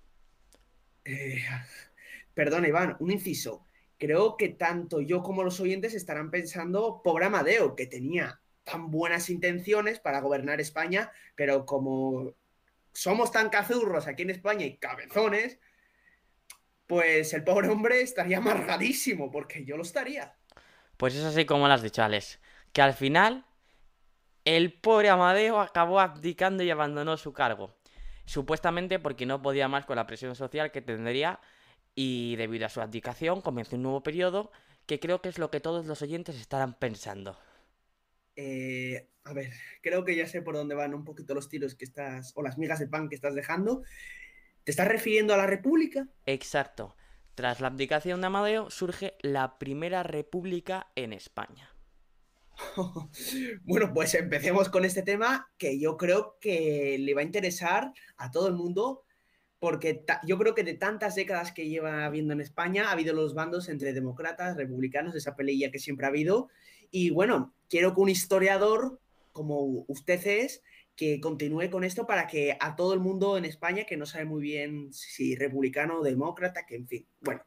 Eh, 1.05 1.43
perdona, 2.33 2.67
Iván, 2.67 2.97
un 2.99 3.11
inciso. 3.11 3.65
Creo 3.97 4.37
que 4.37 4.49
tanto 4.49 5.01
yo 5.01 5.23
como 5.23 5.43
los 5.43 5.59
oyentes 5.59 5.93
estarán 5.93 6.29
pensando, 6.29 7.01
pobre 7.03 7.25
Amadeo, 7.25 7.75
que 7.75 7.87
tenía 7.87 8.39
tan 8.63 8.91
buenas 8.91 9.29
intenciones 9.29 9.99
para 9.99 10.19
gobernar 10.19 10.59
España, 10.59 11.11
pero 11.35 11.65
como 11.65 12.33
somos 12.91 13.31
tan 13.31 13.49
cazurros 13.49 14.07
aquí 14.07 14.23
en 14.23 14.31
España 14.31 14.65
y 14.65 14.77
cabezones, 14.77 15.59
pues 16.85 17.33
el 17.33 17.43
pobre 17.43 17.69
hombre 17.69 18.01
estaría 18.01 18.37
amargadísimo, 18.37 19.31
porque 19.31 19.65
yo 19.65 19.77
lo 19.77 19.83
estaría. 19.83 20.35
Pues 20.97 21.15
es 21.15 21.23
así 21.23 21.45
como 21.45 21.67
lo 21.67 21.73
has 21.73 21.81
dicho, 21.81 22.03
Alex, 22.03 22.39
que 22.73 22.81
al 22.81 22.93
final 22.93 23.45
el 24.47 24.71
pobre 24.71 25.09
Amadeo 25.09 25.59
acabó 25.59 25.99
abdicando 25.99 26.63
y 26.63 26.69
abandonó 26.69 27.17
su 27.17 27.33
cargo, 27.33 27.75
supuestamente 28.23 28.97
porque 28.97 29.25
no 29.25 29.41
podía 29.41 29.67
más 29.67 29.85
con 29.85 29.97
la 29.97 30.07
presión 30.07 30.37
social 30.37 30.71
que 30.71 30.81
tendría 30.81 31.41
y 31.95 32.37
debido 32.37 32.65
a 32.65 32.69
su 32.69 32.79
abdicación 32.79 33.41
comenzó 33.41 33.75
un 33.75 33.83
nuevo 33.83 34.03
periodo 34.03 34.49
que 34.85 35.01
creo 35.01 35.21
que 35.21 35.27
es 35.27 35.37
lo 35.37 35.51
que 35.51 35.59
todos 35.59 35.85
los 35.85 36.01
oyentes 36.01 36.39
estarán 36.39 36.79
pensando. 36.79 37.37
Eh, 38.37 39.09
a 39.25 39.33
ver, 39.33 39.51
creo 39.81 40.05
que 40.05 40.15
ya 40.15 40.27
sé 40.27 40.41
por 40.41 40.55
dónde 40.55 40.75
van 40.75 40.93
un 40.93 41.03
poquito 41.03 41.33
los 41.33 41.49
tiros 41.49 41.75
que 41.75 41.83
estás, 41.83 42.31
o 42.37 42.41
las 42.41 42.57
migas 42.57 42.79
de 42.79 42.87
pan 42.87 43.09
que 43.09 43.15
estás 43.15 43.35
dejando. 43.35 43.83
¿Te 44.63 44.71
estás 44.71 44.87
refiriendo 44.87 45.33
a 45.33 45.37
la 45.37 45.47
República? 45.47 46.07
Exacto. 46.25 46.95
Tras 47.35 47.59
la 47.59 47.67
abdicación 47.67 48.21
de 48.21 48.27
Amadeo 48.27 48.69
surge 48.69 49.17
la 49.19 49.59
primera 49.59 50.03
república 50.03 50.87
en 50.95 51.11
España. 51.11 51.76
bueno, 53.63 53.93
pues 53.93 54.13
empecemos 54.15 54.69
con 54.69 54.85
este 54.85 55.03
tema 55.03 55.49
que 55.57 55.79
yo 55.79 55.97
creo 55.97 56.37
que 56.39 56.97
le 56.99 57.13
va 57.13 57.21
a 57.21 57.25
interesar 57.25 57.93
a 58.17 58.31
todo 58.31 58.47
el 58.47 58.53
mundo 58.53 59.03
porque 59.59 60.03
yo 60.25 60.37
creo 60.37 60.53
que 60.53 60.63
de 60.63 60.75
tantas 60.75 61.15
décadas 61.15 61.51
que 61.51 61.67
lleva 61.67 62.05
habiendo 62.05 62.33
en 62.33 62.41
España 62.41 62.87
ha 62.87 62.91
habido 62.91 63.13
los 63.13 63.33
bandos 63.33 63.69
entre 63.69 63.93
demócratas, 63.93 64.55
republicanos, 64.55 65.15
esa 65.15 65.35
pelea 65.35 65.71
que 65.71 65.79
siempre 65.79 66.05
ha 66.05 66.09
habido 66.09 66.49
y 66.91 67.09
bueno, 67.09 67.53
quiero 67.69 67.93
que 67.93 68.01
un 68.01 68.09
historiador 68.09 68.99
como 69.37 69.85
usted 69.87 70.25
es, 70.25 70.63
que 70.95 71.21
continúe 71.21 71.69
con 71.69 71.83
esto 71.83 72.07
para 72.07 72.25
que 72.25 72.57
a 72.59 72.75
todo 72.75 72.95
el 72.95 72.99
mundo 72.99 73.37
en 73.37 73.45
España 73.45 73.85
que 73.85 73.97
no 73.97 74.07
sabe 74.07 74.25
muy 74.25 74.41
bien 74.41 74.91
si 74.91 75.35
republicano 75.35 75.99
o 75.99 76.03
demócrata, 76.03 76.65
que 76.65 76.75
en 76.75 76.87
fin, 76.87 77.07
bueno, 77.21 77.43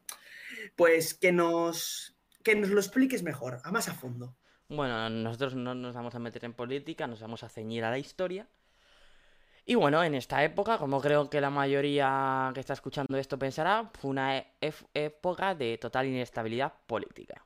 pues 0.76 1.14
que 1.14 1.32
nos, 1.32 2.16
que 2.44 2.54
nos 2.54 2.70
lo 2.70 2.78
expliques 2.78 3.24
mejor, 3.24 3.60
a 3.64 3.72
más 3.72 3.88
a 3.88 3.94
fondo. 3.94 4.36
Bueno, 4.70 5.10
nosotros 5.10 5.54
no 5.54 5.74
nos 5.74 5.94
vamos 5.94 6.14
a 6.14 6.18
meter 6.18 6.44
en 6.46 6.54
política, 6.54 7.06
nos 7.06 7.20
vamos 7.20 7.42
a 7.42 7.48
ceñir 7.50 7.84
a 7.84 7.90
la 7.90 7.98
historia. 7.98 8.46
Y 9.66 9.74
bueno, 9.74 10.02
en 10.02 10.14
esta 10.14 10.42
época, 10.44 10.78
como 10.78 11.00
creo 11.00 11.28
que 11.30 11.40
la 11.40 11.50
mayoría 11.50 12.50
que 12.54 12.60
está 12.60 12.72
escuchando 12.72 13.16
esto 13.18 13.38
pensará, 13.38 13.90
fue 14.00 14.10
una 14.10 14.38
e-, 14.38 14.46
época 14.94 15.54
de 15.54 15.76
total 15.78 16.06
inestabilidad 16.06 16.72
política 16.86 17.44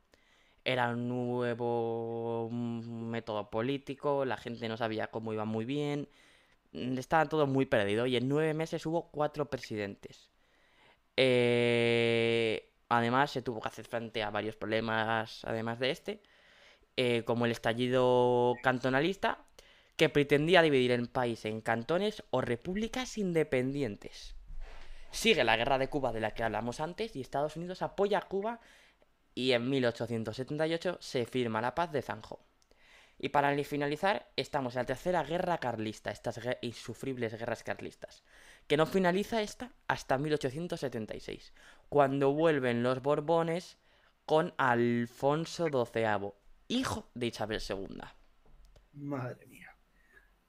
era 0.64 0.90
un 0.90 1.08
nuevo 1.08 2.48
método 2.50 3.50
político, 3.50 4.24
la 4.24 4.36
gente 4.36 4.68
no 4.68 4.76
sabía 4.76 5.08
cómo 5.08 5.32
iba 5.32 5.44
muy 5.44 5.64
bien, 5.64 6.08
mm, 6.72 6.98
estaba 6.98 7.26
todo 7.28 7.46
muy 7.46 7.66
perdido 7.66 8.06
y 8.06 8.16
en 8.16 8.28
nueve 8.28 8.54
meses 8.54 8.86
hubo 8.86 9.10
cuatro 9.10 9.46
presidentes. 9.50 10.30
Eh, 11.16 12.70
además 12.88 13.30
se 13.32 13.42
tuvo 13.42 13.60
que 13.60 13.68
hacer 13.68 13.86
frente 13.86 14.22
a 14.22 14.30
varios 14.30 14.56
problemas 14.56 15.44
además 15.44 15.78
de 15.78 15.90
este, 15.90 16.22
eh, 16.96 17.22
como 17.24 17.46
el 17.46 17.52
estallido 17.52 18.54
cantonalista, 18.62 19.44
que 19.96 20.08
pretendía 20.08 20.62
dividir 20.62 20.90
el 20.90 21.08
país 21.08 21.44
en 21.44 21.60
cantones 21.60 22.24
o 22.30 22.40
repúblicas 22.40 23.16
independientes. 23.18 24.34
Sigue 25.10 25.44
la 25.44 25.56
guerra 25.56 25.78
de 25.78 25.88
Cuba 25.88 26.12
de 26.12 26.20
la 26.20 26.32
que 26.32 26.42
hablamos 26.42 26.80
antes 26.80 27.14
y 27.14 27.20
Estados 27.20 27.56
Unidos 27.56 27.82
apoya 27.82 28.18
a 28.18 28.28
Cuba 28.28 28.60
y 29.34 29.52
en 29.52 29.70
1878 29.70 30.98
se 31.00 31.24
firma 31.26 31.60
la 31.60 31.74
paz 31.74 31.92
de 31.92 32.02
Zanjo. 32.02 32.40
Y 33.18 33.28
para 33.28 33.56
finalizar, 33.62 34.28
estamos 34.34 34.74
en 34.74 34.80
la 34.80 34.86
tercera 34.86 35.22
guerra 35.22 35.58
carlista, 35.58 36.10
estas 36.10 36.40
insufribles 36.62 37.38
guerras 37.38 37.62
carlistas, 37.62 38.24
que 38.66 38.76
no 38.76 38.86
finaliza 38.86 39.40
esta 39.40 39.70
hasta 39.86 40.18
1876, 40.18 41.52
cuando 41.88 42.32
vuelven 42.32 42.82
los 42.82 43.00
Borbones 43.02 43.78
con 44.26 44.52
Alfonso 44.56 45.68
XII, 45.68 46.32
hijo 46.68 47.10
de 47.14 47.26
Isabel 47.26 47.60
II. 47.66 48.00
Madre 48.92 49.46
mía. 49.46 49.76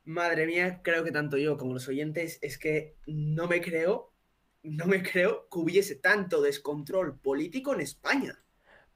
Madre 0.03 0.45
mía, 0.45 0.81
creo 0.83 1.03
que 1.03 1.11
tanto 1.11 1.37
yo 1.37 1.57
como 1.57 1.73
los 1.73 1.87
oyentes 1.87 2.37
es 2.41 2.57
que 2.57 2.97
no 3.07 3.47
me 3.47 3.59
creo, 3.61 4.13
no 4.61 4.85
me 4.85 5.01
creo 5.01 5.47
que 5.49 5.59
hubiese 5.59 5.95
tanto 5.95 6.41
descontrol 6.41 7.19
político 7.19 7.73
en 7.73 7.81
España. 7.81 8.39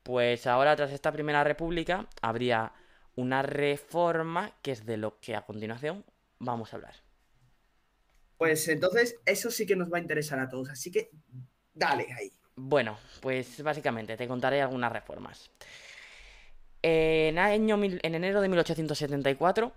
Pues 0.03 0.47
ahora, 0.47 0.75
tras 0.75 0.91
esta 0.91 1.11
primera 1.11 1.43
república, 1.43 2.07
habría 2.21 2.73
una 3.15 3.41
reforma 3.41 4.55
que 4.61 4.71
es 4.71 4.85
de 4.85 4.97
lo 4.97 5.19
que 5.19 5.35
a 5.35 5.45
continuación 5.45 6.05
vamos 6.39 6.73
a 6.73 6.77
hablar. 6.77 6.95
Pues 8.37 8.67
entonces, 8.69 9.17
eso 9.25 9.51
sí 9.51 9.65
que 9.65 9.75
nos 9.75 9.91
va 9.91 9.97
a 9.97 10.01
interesar 10.01 10.39
a 10.39 10.47
todos, 10.47 10.69
así 10.69 10.91
que 10.91 11.09
dale 11.73 12.07
ahí. 12.13 12.31
Bueno, 12.55 12.97
pues 13.21 13.61
básicamente 13.63 14.15
te 14.15 14.27
contaré 14.27 14.61
algunas 14.61 14.91
reformas. 14.91 15.49
En, 16.81 17.37
año, 17.39 17.75
en 17.83 18.15
enero 18.15 18.41
de 18.41 18.49
1874, 18.49 19.71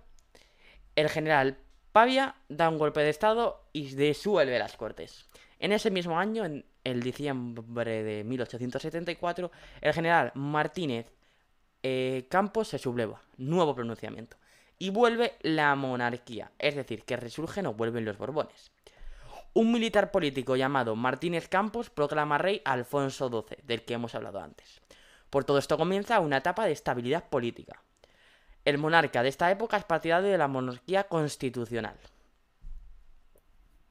el 0.95 1.09
general 1.09 1.57
Pavia 1.91 2.35
da 2.49 2.69
un 2.69 2.77
golpe 2.77 3.01
de 3.01 3.09
estado 3.09 3.67
y 3.71 3.95
disuelve 3.95 4.57
las 4.57 4.77
cortes. 4.77 5.25
En 5.59 5.71
ese 5.71 5.91
mismo 5.91 6.17
año, 6.17 6.43
en 6.43 6.65
el 6.83 7.01
diciembre 7.01 8.03
de 8.03 8.23
1874, 8.23 9.51
el 9.81 9.93
general 9.93 10.31
Martínez 10.35 11.07
eh, 11.83 12.27
Campos 12.29 12.69
se 12.69 12.79
subleva, 12.79 13.21
nuevo 13.37 13.75
pronunciamiento, 13.75 14.37
y 14.79 14.89
vuelve 14.89 15.33
la 15.41 15.75
monarquía, 15.75 16.51
es 16.57 16.75
decir, 16.75 17.03
que 17.03 17.15
resurgen 17.15 17.67
o 17.67 17.73
vuelven 17.73 18.05
los 18.05 18.17
Borbones. 18.17 18.71
Un 19.53 19.71
militar 19.71 20.09
político 20.09 20.55
llamado 20.55 20.95
Martínez 20.95 21.47
Campos 21.47 21.89
proclama 21.89 22.39
rey 22.39 22.61
Alfonso 22.65 23.29
XII, 23.29 23.57
del 23.63 23.85
que 23.85 23.93
hemos 23.93 24.15
hablado 24.15 24.39
antes. 24.39 24.81
Por 25.33 25.45
todo 25.45 25.57
esto 25.57 25.77
comienza 25.77 26.19
una 26.19 26.37
etapa 26.37 26.67
de 26.67 26.73
estabilidad 26.73 27.27
política. 27.27 27.81
El 28.65 28.77
monarca 28.77 29.23
de 29.23 29.29
esta 29.29 29.49
época 29.49 29.77
es 29.77 29.83
partidario 29.83 30.29
de 30.29 30.37
la 30.37 30.47
monarquía 30.47 31.05
constitucional. 31.05 31.97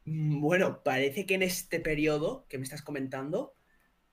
Mm, 0.05 0.40
bueno, 0.40 0.85
parece 0.85 1.26
que 1.26 1.35
en 1.35 1.42
este 1.42 1.81
periodo 1.81 2.46
que 2.48 2.59
me 2.59 2.62
estás 2.62 2.83
comentando, 2.83 3.57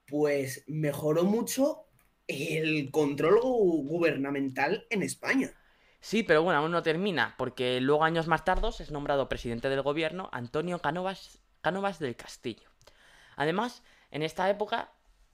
pues 0.07 0.63
mejoró 0.65 1.23
mucho 1.23 1.85
el 2.25 2.89
control 2.89 3.39
gubernamental 3.41 4.87
en 4.89 5.03
España. 5.03 5.53
Sí, 6.01 6.23
pero 6.23 6.41
bueno, 6.41 6.61
aún 6.61 6.71
no 6.71 6.81
termina, 6.81 7.35
porque 7.37 7.79
luego 7.79 8.05
años 8.05 8.25
más 8.25 8.43
tarde 8.43 8.69
es 8.79 8.89
nombrado 8.89 9.29
presidente 9.29 9.69
del 9.69 9.83
gobierno 9.83 10.29
Antonio 10.31 10.79
Cánovas, 10.79 11.43
Cánovas 11.61 11.99
del 11.99 12.15
Castillo. 12.15 12.71
Además, 13.35 13.83
en 14.09 14.23
esta 14.23 14.49
época, 14.49 14.91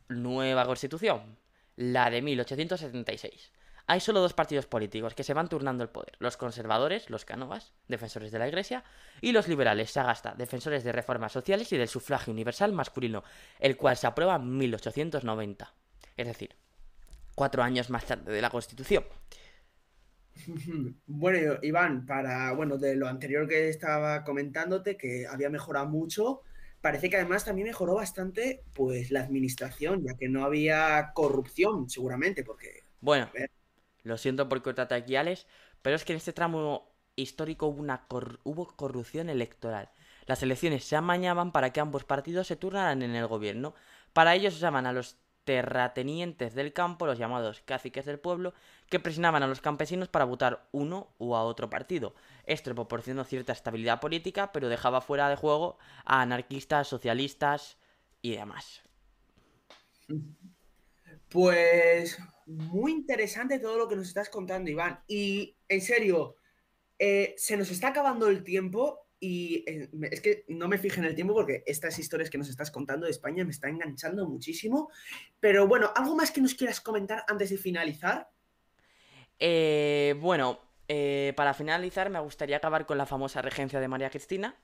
nueva 0.10 0.66
constitución, 0.66 1.38
la 1.76 2.10
de 2.10 2.22
1876. 2.22 3.52
Hay 3.88 4.00
solo 4.00 4.20
dos 4.20 4.34
partidos 4.34 4.66
políticos 4.66 5.14
que 5.14 5.24
se 5.24 5.36
van 5.36 5.48
turnando 5.48 5.84
el 5.84 5.90
poder. 5.90 6.16
Los 6.18 6.38
conservadores, 6.38 7.10
los 7.12 7.24
cánovas, 7.24 7.74
defensores 7.88 8.32
de 8.32 8.40
la 8.40 8.48
Iglesia, 8.48 8.84
y 9.22 9.32
los 9.32 9.48
liberales, 9.48 9.92
Sagasta, 9.92 10.34
defensores 10.36 10.84
de 10.84 10.92
reformas 10.92 11.32
sociales 11.32 11.72
y 11.72 11.78
del 11.78 11.88
sufragio 11.88 12.34
universal 12.34 12.74
masculino, 12.74 13.24
el 13.60 13.78
cual 13.78 13.96
se 13.96 14.08
aprueba 14.08 14.38
en 14.38 14.58
1890. 14.58 15.74
Es 16.18 16.28
decir, 16.28 16.56
cuatro 17.36 17.62
años 17.62 17.92
más 17.92 18.06
tarde 18.06 18.32
de 18.32 18.42
la 18.42 18.50
Constitución. 18.50 19.04
Bueno, 21.08 21.60
Iván, 21.62 22.06
para, 22.06 22.52
bueno, 22.52 22.78
de 22.78 22.96
lo 22.96 23.08
anterior 23.08 23.48
que 23.48 23.70
estaba 23.70 24.26
comentándote, 24.26 24.98
que 24.98 25.26
había 25.28 25.50
mejorado 25.50 25.88
mucho, 25.88 26.42
parece 26.86 27.10
que 27.10 27.16
además 27.16 27.44
también 27.44 27.68
mejoró 27.68 27.96
bastante, 27.96 28.64
pues, 28.76 29.10
la 29.10 29.22
administración, 29.22 30.04
ya 30.06 30.14
que 30.14 30.30
no 30.30 30.46
había 30.46 31.14
corrupción, 31.16 31.90
seguramente, 31.90 32.44
porque... 32.44 32.84
Bueno, 33.02 33.28
lo 34.04 34.20
siento 34.20 34.48
por 34.48 34.62
cortarte 34.62 34.94
aquí, 34.94 35.16
Alex, 35.16 35.48
pero 35.82 35.96
es 35.96 36.06
que 36.06 36.14
en 36.14 36.18
este 36.18 36.32
tramo 36.32 36.96
histórico 37.16 37.66
hubo, 37.66 37.82
una 37.82 38.06
hubo 38.44 38.68
corrupción 38.76 39.30
electoral. 39.30 39.90
Las 40.28 40.44
elecciones 40.44 40.84
se 40.84 40.96
amañaban 40.96 41.52
para 41.52 41.74
que 41.74 41.80
ambos 41.80 42.04
partidos 42.04 42.46
se 42.46 42.56
turnaran 42.56 43.02
en 43.02 43.16
el 43.16 43.26
gobierno. 43.26 43.74
Para 44.14 44.36
ello 44.36 44.52
se 44.52 44.60
llaman 44.60 44.86
a 44.86 44.94
los 44.94 45.18
terratenientes 45.46 46.56
del 46.56 46.74
campo, 46.74 47.06
los 47.06 47.18
llamados 47.18 47.62
caciques 47.62 48.06
del 48.06 48.20
pueblo, 48.20 48.54
que 48.90 49.00
presionaban 49.00 49.44
a 49.44 49.48
los 49.48 49.62
campesinos 49.62 50.10
para 50.10 50.26
votar 50.26 50.68
uno 50.72 51.14
u 51.18 51.36
a 51.36 51.44
otro 51.44 51.70
partido. 51.70 52.16
Esto 52.46 52.76
proporcionó 52.76 53.24
cierta 53.24 53.54
estabilidad 53.54 54.02
política, 54.02 54.52
pero 54.52 54.68
dejaba 54.68 55.02
fuera 55.02 55.30
de 55.30 55.36
juego 55.36 55.78
a 56.04 56.22
anarquistas, 56.22 56.88
socialistas 56.88 57.78
y 58.22 58.36
demás. 58.36 58.82
Pues 61.30 62.20
muy 62.46 62.92
interesante 62.92 63.60
todo 63.60 63.78
lo 63.78 63.88
que 63.88 63.96
nos 63.96 64.08
estás 64.08 64.30
contando, 64.30 64.70
Iván. 64.70 65.04
Y 65.08 65.56
en 65.68 65.82
serio, 65.82 66.36
eh, 67.00 67.34
se 67.38 67.58
nos 67.58 67.72
está 67.72 67.90
acabando 67.90 68.28
el 68.28 68.44
tiempo 68.44 69.05
y 69.20 69.64
eh, 69.68 69.90
es 70.12 70.22
que 70.22 70.46
no 70.50 70.68
me 70.68 70.78
fije 70.78 71.00
en 71.00 71.06
el 71.06 71.16
tiempo 71.16 71.34
porque 71.34 71.64
estas 71.66 71.98
historias 72.00 72.30
que 72.30 72.38
nos 72.38 72.50
estás 72.50 72.72
contando 72.72 73.06
de 73.06 73.12
España 73.12 73.44
me 73.44 73.52
están 73.52 73.72
enganchando 73.72 74.28
muchísimo. 74.28 74.90
Pero 75.40 75.68
bueno, 75.68 75.92
¿algo 75.96 76.16
más 76.16 76.32
que 76.32 76.42
nos 76.42 76.54
quieras 76.56 76.82
comentar 76.82 77.24
antes 77.28 77.50
de 77.50 77.58
finalizar? 77.58 78.30
Eh, 79.40 80.16
bueno, 80.20 80.60
eh, 80.88 81.34
para 81.36 81.54
finalizar 81.54 82.10
me 82.10 82.20
gustaría 82.20 82.58
acabar 82.58 82.86
con 82.86 82.98
la 82.98 83.06
famosa 83.06 83.42
regencia 83.42 83.80
de 83.80 83.88
María 83.88 84.10
Cristina, 84.10 84.56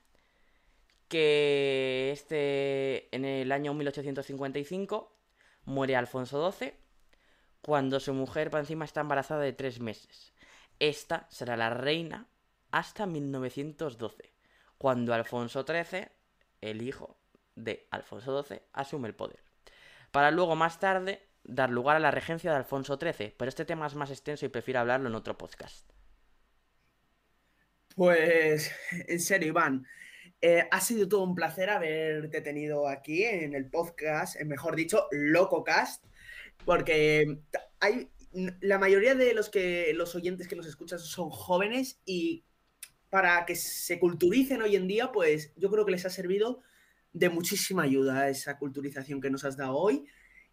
que 1.08 2.12
este, 2.14 3.14
en 3.16 3.26
el 3.26 3.52
año 3.52 3.74
1855 3.74 5.18
muere 5.66 5.96
Alfonso 5.96 6.52
XII, 6.52 6.74
cuando 7.62 8.00
su 8.00 8.14
mujer 8.14 8.50
por 8.50 8.60
encima 8.60 8.86
está 8.86 9.02
embarazada 9.02 9.42
de 9.42 9.54
tres 9.54 9.80
meses. 9.80 10.34
Esta 10.80 11.28
será 11.30 11.56
la 11.58 11.70
reina 11.70 12.28
hasta 12.72 13.06
1912 13.06 14.40
cuando 14.82 15.13
Alfonso 15.13 15.63
XIII, 15.63 16.08
el 16.60 16.82
hijo 16.82 17.15
de 17.54 17.88
Alfonso 17.91 18.41
XII, 18.41 18.63
asume 18.74 19.08
el 19.08 19.13
poder. 19.13 19.44
Para 20.10 20.32
luego 20.32 20.56
más 20.56 20.80
tarde 20.80 21.22
dar 21.44 21.70
lugar 21.70 21.98
a 21.98 22.00
la 22.00 22.10
regencia 22.10 22.50
de 22.50 22.58
Alfonso 22.58 22.98
XIII, 23.00 23.36
pero 23.38 23.48
este 23.48 23.63
tema 23.63 23.86
es 23.86 23.94
más 23.94 24.10
extenso 24.10 24.44
y 24.44 24.50
prefiero 24.50 24.80
hablarlo 24.80 25.08
en 25.08 25.13
otro 25.13 25.38
podcast. 25.38 25.88
Pues, 27.96 28.72
en 29.08 29.20
serio, 29.20 29.50
Iván, 29.50 29.86
eh, 30.41 30.67
ha 30.72 30.82
sido 30.82 31.08
todo 31.08 31.26
un 31.26 31.36
placer 31.36 31.70
haberte 31.70 32.41
tenido 32.41 32.88
aquí 32.88 33.24
en 33.24 33.54
el 33.54 33.70
podcast, 33.70 34.41
mejor 34.41 34.76
dicho, 34.76 35.06
LocoCast, 35.12 36.04
porque 36.65 37.38
hay 37.80 38.10
la 38.62 38.80
mayoría 38.80 39.13
de 39.13 39.36
los 39.36 39.50
que 39.50 39.94
los 39.94 40.15
oyentes 40.15 40.48
que 40.48 40.56
nos 40.56 40.65
escuchan 40.65 40.98
son 40.98 41.30
jóvenes 41.30 42.02
y 42.04 42.46
para 43.12 43.45
que 43.45 43.56
se 43.56 44.00
culturicen 44.00 44.62
hoy 44.62 44.78
en 44.78 44.88
día, 44.88 45.12
pues 45.12 45.54
yo 45.58 45.69
creo 45.69 45.86
que 45.86 45.91
les 45.91 46.06
ha 46.06 46.10
servido 46.10 46.62
de 47.12 47.30
muchísima 47.30 47.84
ayuda 47.84 48.30
esa 48.30 48.58
culturización 48.58 49.19
que 49.19 49.30
nos 49.30 49.43
has 49.43 49.58
dado 49.58 49.76
hoy 49.76 50.06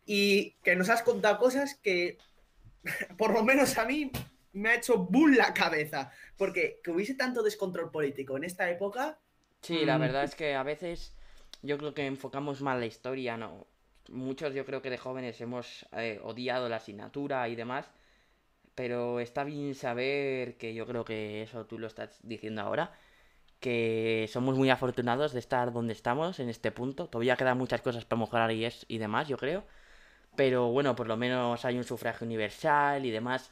y 0.05 0.57
que 0.65 0.75
nos 0.75 0.91
has 0.91 1.03
contado 1.03 1.39
cosas 1.39 1.77
que, 1.77 2.19
por 3.17 3.33
lo 3.33 3.45
menos 3.45 3.79
a 3.79 3.85
mí, 3.85 4.11
me 4.53 4.71
ha 4.71 4.75
hecho 4.75 4.99
bull 4.99 5.37
la 5.37 5.55
cabeza. 5.55 6.11
Porque 6.37 6.81
que 6.83 6.91
hubiese 6.91 7.15
tanto 7.15 7.45
descontrol 7.45 7.93
político 7.93 8.37
en 8.37 8.43
esta 8.43 8.69
época. 8.69 9.21
Sí, 9.63 9.85
la 9.85 9.97
mm, 9.97 10.01
verdad 10.01 10.25
es 10.25 10.35
que 10.35 10.57
a 10.57 10.65
veces 10.65 11.15
yo 11.63 11.79
creo 11.79 11.95
que 11.95 12.07
enfocamos 12.07 12.61
mal 12.61 12.81
la 12.81 12.87
historia, 12.87 13.37
¿no? 13.37 13.69
Muchos 14.11 14.53
yo 14.53 14.67
creo 14.67 14.83
que 14.83 14.91
de 14.91 14.99
jóvenes 14.99 15.41
hemos 15.41 15.87
eh, 15.93 16.19
odiado 16.25 16.69
la 16.69 16.77
asignatura 16.77 17.49
y 17.49 17.55
demás 17.55 17.89
pero 18.79 19.19
está 19.19 19.43
bien 19.43 19.75
saber 19.75 20.57
que 20.57 20.73
yo 20.73 20.87
creo 20.87 21.05
que 21.05 21.43
eso 21.43 21.67
tú 21.67 21.81
lo 21.81 21.89
estás 21.89 22.21
diciendo 22.23 22.63
ahora, 22.63 22.93
que 23.59 24.29
somos 24.33 24.57
muy 24.57 24.71
afortunados 24.71 25.33
de 25.33 25.41
estar 25.41 25.73
donde 25.73 25.93
estamos 25.95 26.39
en 26.39 26.49
este 26.49 26.71
punto. 26.71 27.09
Todavía 27.09 27.37
quedan 27.37 27.59
muchas 27.59 27.83
cosas 27.83 28.05
para 28.05 28.21
mejorar 28.21 28.53
y, 28.53 28.65
es, 28.65 28.87
y 28.87 28.99
demás, 28.99 29.27
yo 29.27 29.37
creo. 29.37 29.65
Pero 30.37 30.69
bueno, 30.69 30.95
por 30.95 31.09
lo 31.09 31.17
menos 31.17 31.65
hay 31.65 31.77
un 31.77 31.83
sufragio 31.83 32.25
universal 32.25 33.05
y 33.05 33.11
demás 33.11 33.51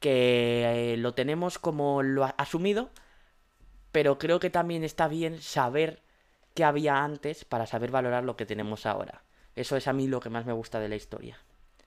que 0.00 0.94
eh, 0.94 0.96
lo 0.96 1.14
tenemos 1.14 1.60
como 1.60 2.02
lo 2.02 2.24
asumido, 2.36 2.90
pero 3.92 4.18
creo 4.18 4.40
que 4.40 4.50
también 4.50 4.82
está 4.82 5.06
bien 5.06 5.40
saber 5.40 6.02
qué 6.54 6.64
había 6.64 7.04
antes 7.04 7.44
para 7.44 7.66
saber 7.66 7.92
valorar 7.92 8.24
lo 8.24 8.36
que 8.36 8.46
tenemos 8.46 8.84
ahora. 8.84 9.22
Eso 9.54 9.76
es 9.76 9.86
a 9.86 9.92
mí 9.92 10.08
lo 10.08 10.18
que 10.18 10.30
más 10.30 10.44
me 10.44 10.52
gusta 10.54 10.80
de 10.80 10.88
la 10.88 10.96
historia. 10.96 11.38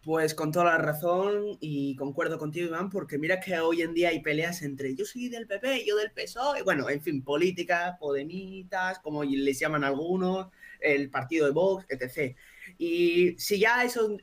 Pues 0.02 0.34
con 0.34 0.54
toda 0.54 0.66
la 0.66 0.78
razón 0.78 1.58
y 1.60 1.94
concuerdo 1.98 2.38
contigo, 2.40 2.68
Iván, 2.68 2.90
porque 2.90 3.18
mira 3.18 3.42
que 3.42 3.60
hoy 3.60 3.82
en 3.82 3.94
día 3.94 4.10
hay 4.10 4.22
peleas 4.22 4.62
entre 4.62 4.96
yo 4.96 5.04
soy 5.04 5.28
del 5.28 5.46
PP, 5.46 5.86
yo 5.86 5.98
del 5.98 6.12
PSOE, 6.12 6.64
bueno, 6.64 6.90
en 6.90 7.02
fin, 7.02 7.22
política, 7.22 7.98
podemitas, 8.00 9.00
como 9.00 9.26
les 9.26 9.60
llaman 9.60 9.84
algunos, 9.84 10.48
el 10.80 11.10
partido 11.10 11.46
de 11.48 11.52
Vox, 11.52 11.86
etc. 11.90 12.34
Y 12.78 13.36
si 13.38 13.60
ya 13.60 13.84
eso 13.84 14.16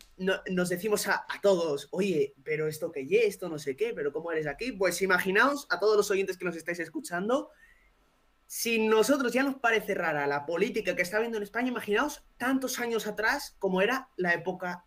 nos 0.48 0.68
decimos 0.70 1.08
a, 1.08 1.26
todos, 1.42 1.88
oye, 1.90 2.32
pero 2.42 2.68
esto 2.68 2.90
que 2.90 3.06
ye, 3.06 3.26
esto 3.26 3.50
no 3.50 3.58
sé 3.58 3.76
qué, 3.76 3.92
pero 3.94 4.14
cómo 4.14 4.32
eres 4.32 4.46
aquí, 4.46 4.72
pues 4.72 5.02
imaginaos 5.02 5.66
a 5.68 5.78
todos 5.78 5.96
los 5.96 6.10
oyentes 6.10 6.38
que 6.38 6.46
nos 6.46 6.56
estáis 6.56 6.78
escuchando, 6.78 7.50
si 8.46 8.78
nosotros 8.78 9.30
ya 9.30 9.42
nos 9.42 9.56
parece 9.56 9.94
rara 9.94 10.26
la 10.26 10.46
política 10.46 10.96
que 10.96 11.02
está 11.02 11.18
viendo 11.18 11.36
en 11.36 11.42
España, 11.42 11.68
imaginaos 11.68 12.24
tantos 12.38 12.78
años 12.78 13.06
atrás 13.06 13.56
como 13.58 13.82
era 13.82 14.08
la 14.16 14.32
época 14.32 14.86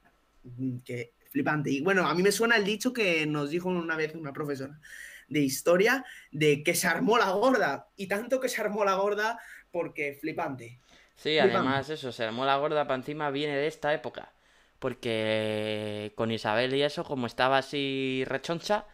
que 0.85 1.13
flipante. 1.31 1.71
Y 1.71 1.81
bueno, 1.81 2.07
a 2.07 2.13
mí 2.13 2.23
me 2.23 2.31
suena 2.31 2.55
el 2.55 2.65
dicho 2.65 2.93
que 2.93 3.25
nos 3.25 3.49
dijo 3.49 3.69
una 3.69 3.95
vez 3.95 4.15
una 4.15 4.33
profesora 4.33 4.79
de 5.27 5.39
historia 5.39 6.03
de 6.31 6.63
que 6.63 6.75
se 6.75 6.87
armó 6.87 7.17
la 7.17 7.31
gorda. 7.31 7.87
Y 7.95 8.07
tanto 8.07 8.39
que 8.39 8.49
se 8.49 8.61
armó 8.61 8.83
la 8.83 8.95
gorda 8.95 9.39
porque 9.71 10.17
flipante. 10.19 10.79
Sí, 11.15 11.37
además 11.37 11.89
eso, 11.89 12.11
se 12.11 12.23
armó 12.23 12.45
la 12.45 12.57
gorda 12.57 12.85
para 12.85 12.95
encima 12.95 13.29
viene 13.29 13.55
de 13.55 13.67
esta 13.67 13.93
época. 13.93 14.33
Porque 14.79 16.13
con 16.15 16.31
Isabel 16.31 16.73
y 16.73 16.83
eso, 16.83 17.03
como 17.03 17.27
estaba 17.27 17.57
así 17.57 18.23
rechoncha, 18.25 18.85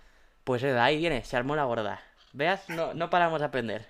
pues 0.43 0.61
de 0.61 0.77
ahí 0.77 0.97
viene, 0.97 1.23
se 1.23 1.37
armó 1.37 1.55
la 1.55 1.65
gorda. 1.65 2.01
Veas, 2.33 2.67
no, 2.69 2.93
no 2.93 3.09
paramos 3.09 3.41
a 3.41 3.45
aprender. 3.45 3.87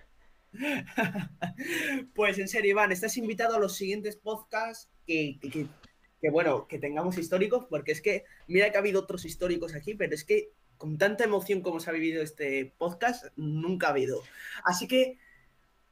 pues 2.13 2.37
en 2.37 2.47
serio, 2.47 2.71
Iván, 2.71 2.91
estás 2.91 3.17
invitado 3.17 3.55
a 3.55 3.59
los 3.59 3.75
siguientes 3.75 4.17
podcasts 4.17 4.89
que, 5.07 5.37
que, 5.41 5.49
que 5.49 5.67
bueno, 6.29 6.67
que 6.67 6.79
tengamos 6.79 7.17
históricos, 7.17 7.65
porque 7.69 7.91
es 7.91 8.01
que, 8.01 8.25
mira 8.47 8.69
que 8.71 8.77
ha 8.77 8.79
habido 8.79 9.01
otros 9.01 9.25
históricos 9.25 9.75
aquí, 9.75 9.95
pero 9.95 10.13
es 10.15 10.23
que 10.23 10.51
con 10.77 10.97
tanta 10.97 11.23
emoción 11.23 11.61
como 11.61 11.79
se 11.79 11.89
ha 11.89 11.93
vivido 11.93 12.21
este 12.21 12.73
podcast, 12.77 13.25
nunca 13.35 13.87
ha 13.87 13.91
habido. 13.91 14.21
Así 14.63 14.87
que, 14.87 15.17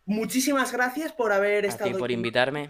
muchísimas 0.06 0.72
gracias 0.72 1.12
por 1.14 1.32
haber 1.32 1.66
a 1.66 1.68
estado. 1.68 1.92
Ti 1.92 1.98
por 1.98 2.12
invitarme. 2.12 2.70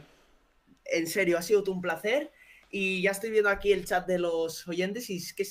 En 0.86 1.08
serio, 1.08 1.38
ha 1.38 1.42
sido 1.42 1.64
un 1.72 1.82
placer. 1.82 2.32
Y 2.70 3.04
ya 3.04 3.12
estoy 3.12 3.30
viendo 3.30 3.50
aquí 3.50 3.72
el 3.72 3.86
chat 3.86 4.08
de 4.08 4.18
los 4.18 4.68
oyentes 4.68 5.08
y 5.12 5.18
es 5.18 5.34
que 5.34 5.46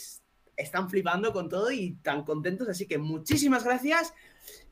están 0.57 0.91
flipando 0.91 1.33
con 1.33 1.49
todo 1.49 1.71
y 1.71 1.93
tan 2.03 2.25
contentos. 2.25 2.69
Así 2.69 2.87
que 2.87 2.99
muchísimas 2.99 3.65
gracias 3.65 4.13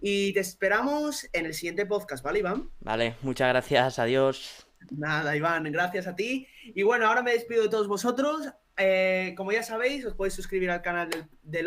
y 0.00 0.33
te 0.33 0.40
esperamos 0.40 1.29
en 1.33 1.46
el 1.46 1.55
siguiente 1.55 1.87
podcast, 1.87 2.24
¿vale, 2.24 2.40
Iván? 2.40 2.70
Vale, 2.81 3.16
muchas 3.22 3.48
gracias. 3.48 3.98
Adiós. 3.98 4.69
Nada, 4.90 5.36
Iván, 5.36 5.64
gracias 5.70 6.06
a 6.06 6.16
ti. 6.16 6.46
Y 6.64 6.82
bueno, 6.82 7.06
ahora 7.06 7.22
me 7.22 7.32
despido 7.32 7.62
de 7.62 7.68
todos 7.68 7.88
vosotros. 7.88 8.48
Eh, 8.76 9.34
como 9.36 9.52
ya 9.52 9.62
sabéis, 9.62 10.04
os 10.06 10.14
podéis 10.14 10.34
suscribir 10.34 10.70
al 10.70 10.82
canal 10.82 11.10
de, 11.10 11.26
de. 11.42 11.62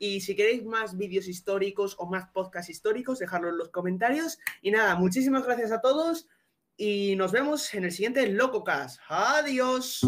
Y 0.00 0.20
si 0.20 0.36
queréis 0.36 0.64
más 0.64 0.96
vídeos 0.96 1.28
históricos 1.28 1.96
o 1.98 2.06
más 2.06 2.28
podcasts 2.32 2.70
históricos, 2.70 3.18
dejadlo 3.18 3.48
en 3.48 3.58
los 3.58 3.70
comentarios. 3.70 4.38
Y 4.62 4.70
nada, 4.70 4.94
muchísimas 4.96 5.44
gracias 5.44 5.72
a 5.72 5.80
todos. 5.80 6.28
Y 6.76 7.16
nos 7.16 7.32
vemos 7.32 7.74
en 7.74 7.84
el 7.84 7.92
siguiente 7.92 8.26
LocoCast. 8.28 9.00
Adiós. 9.08 10.00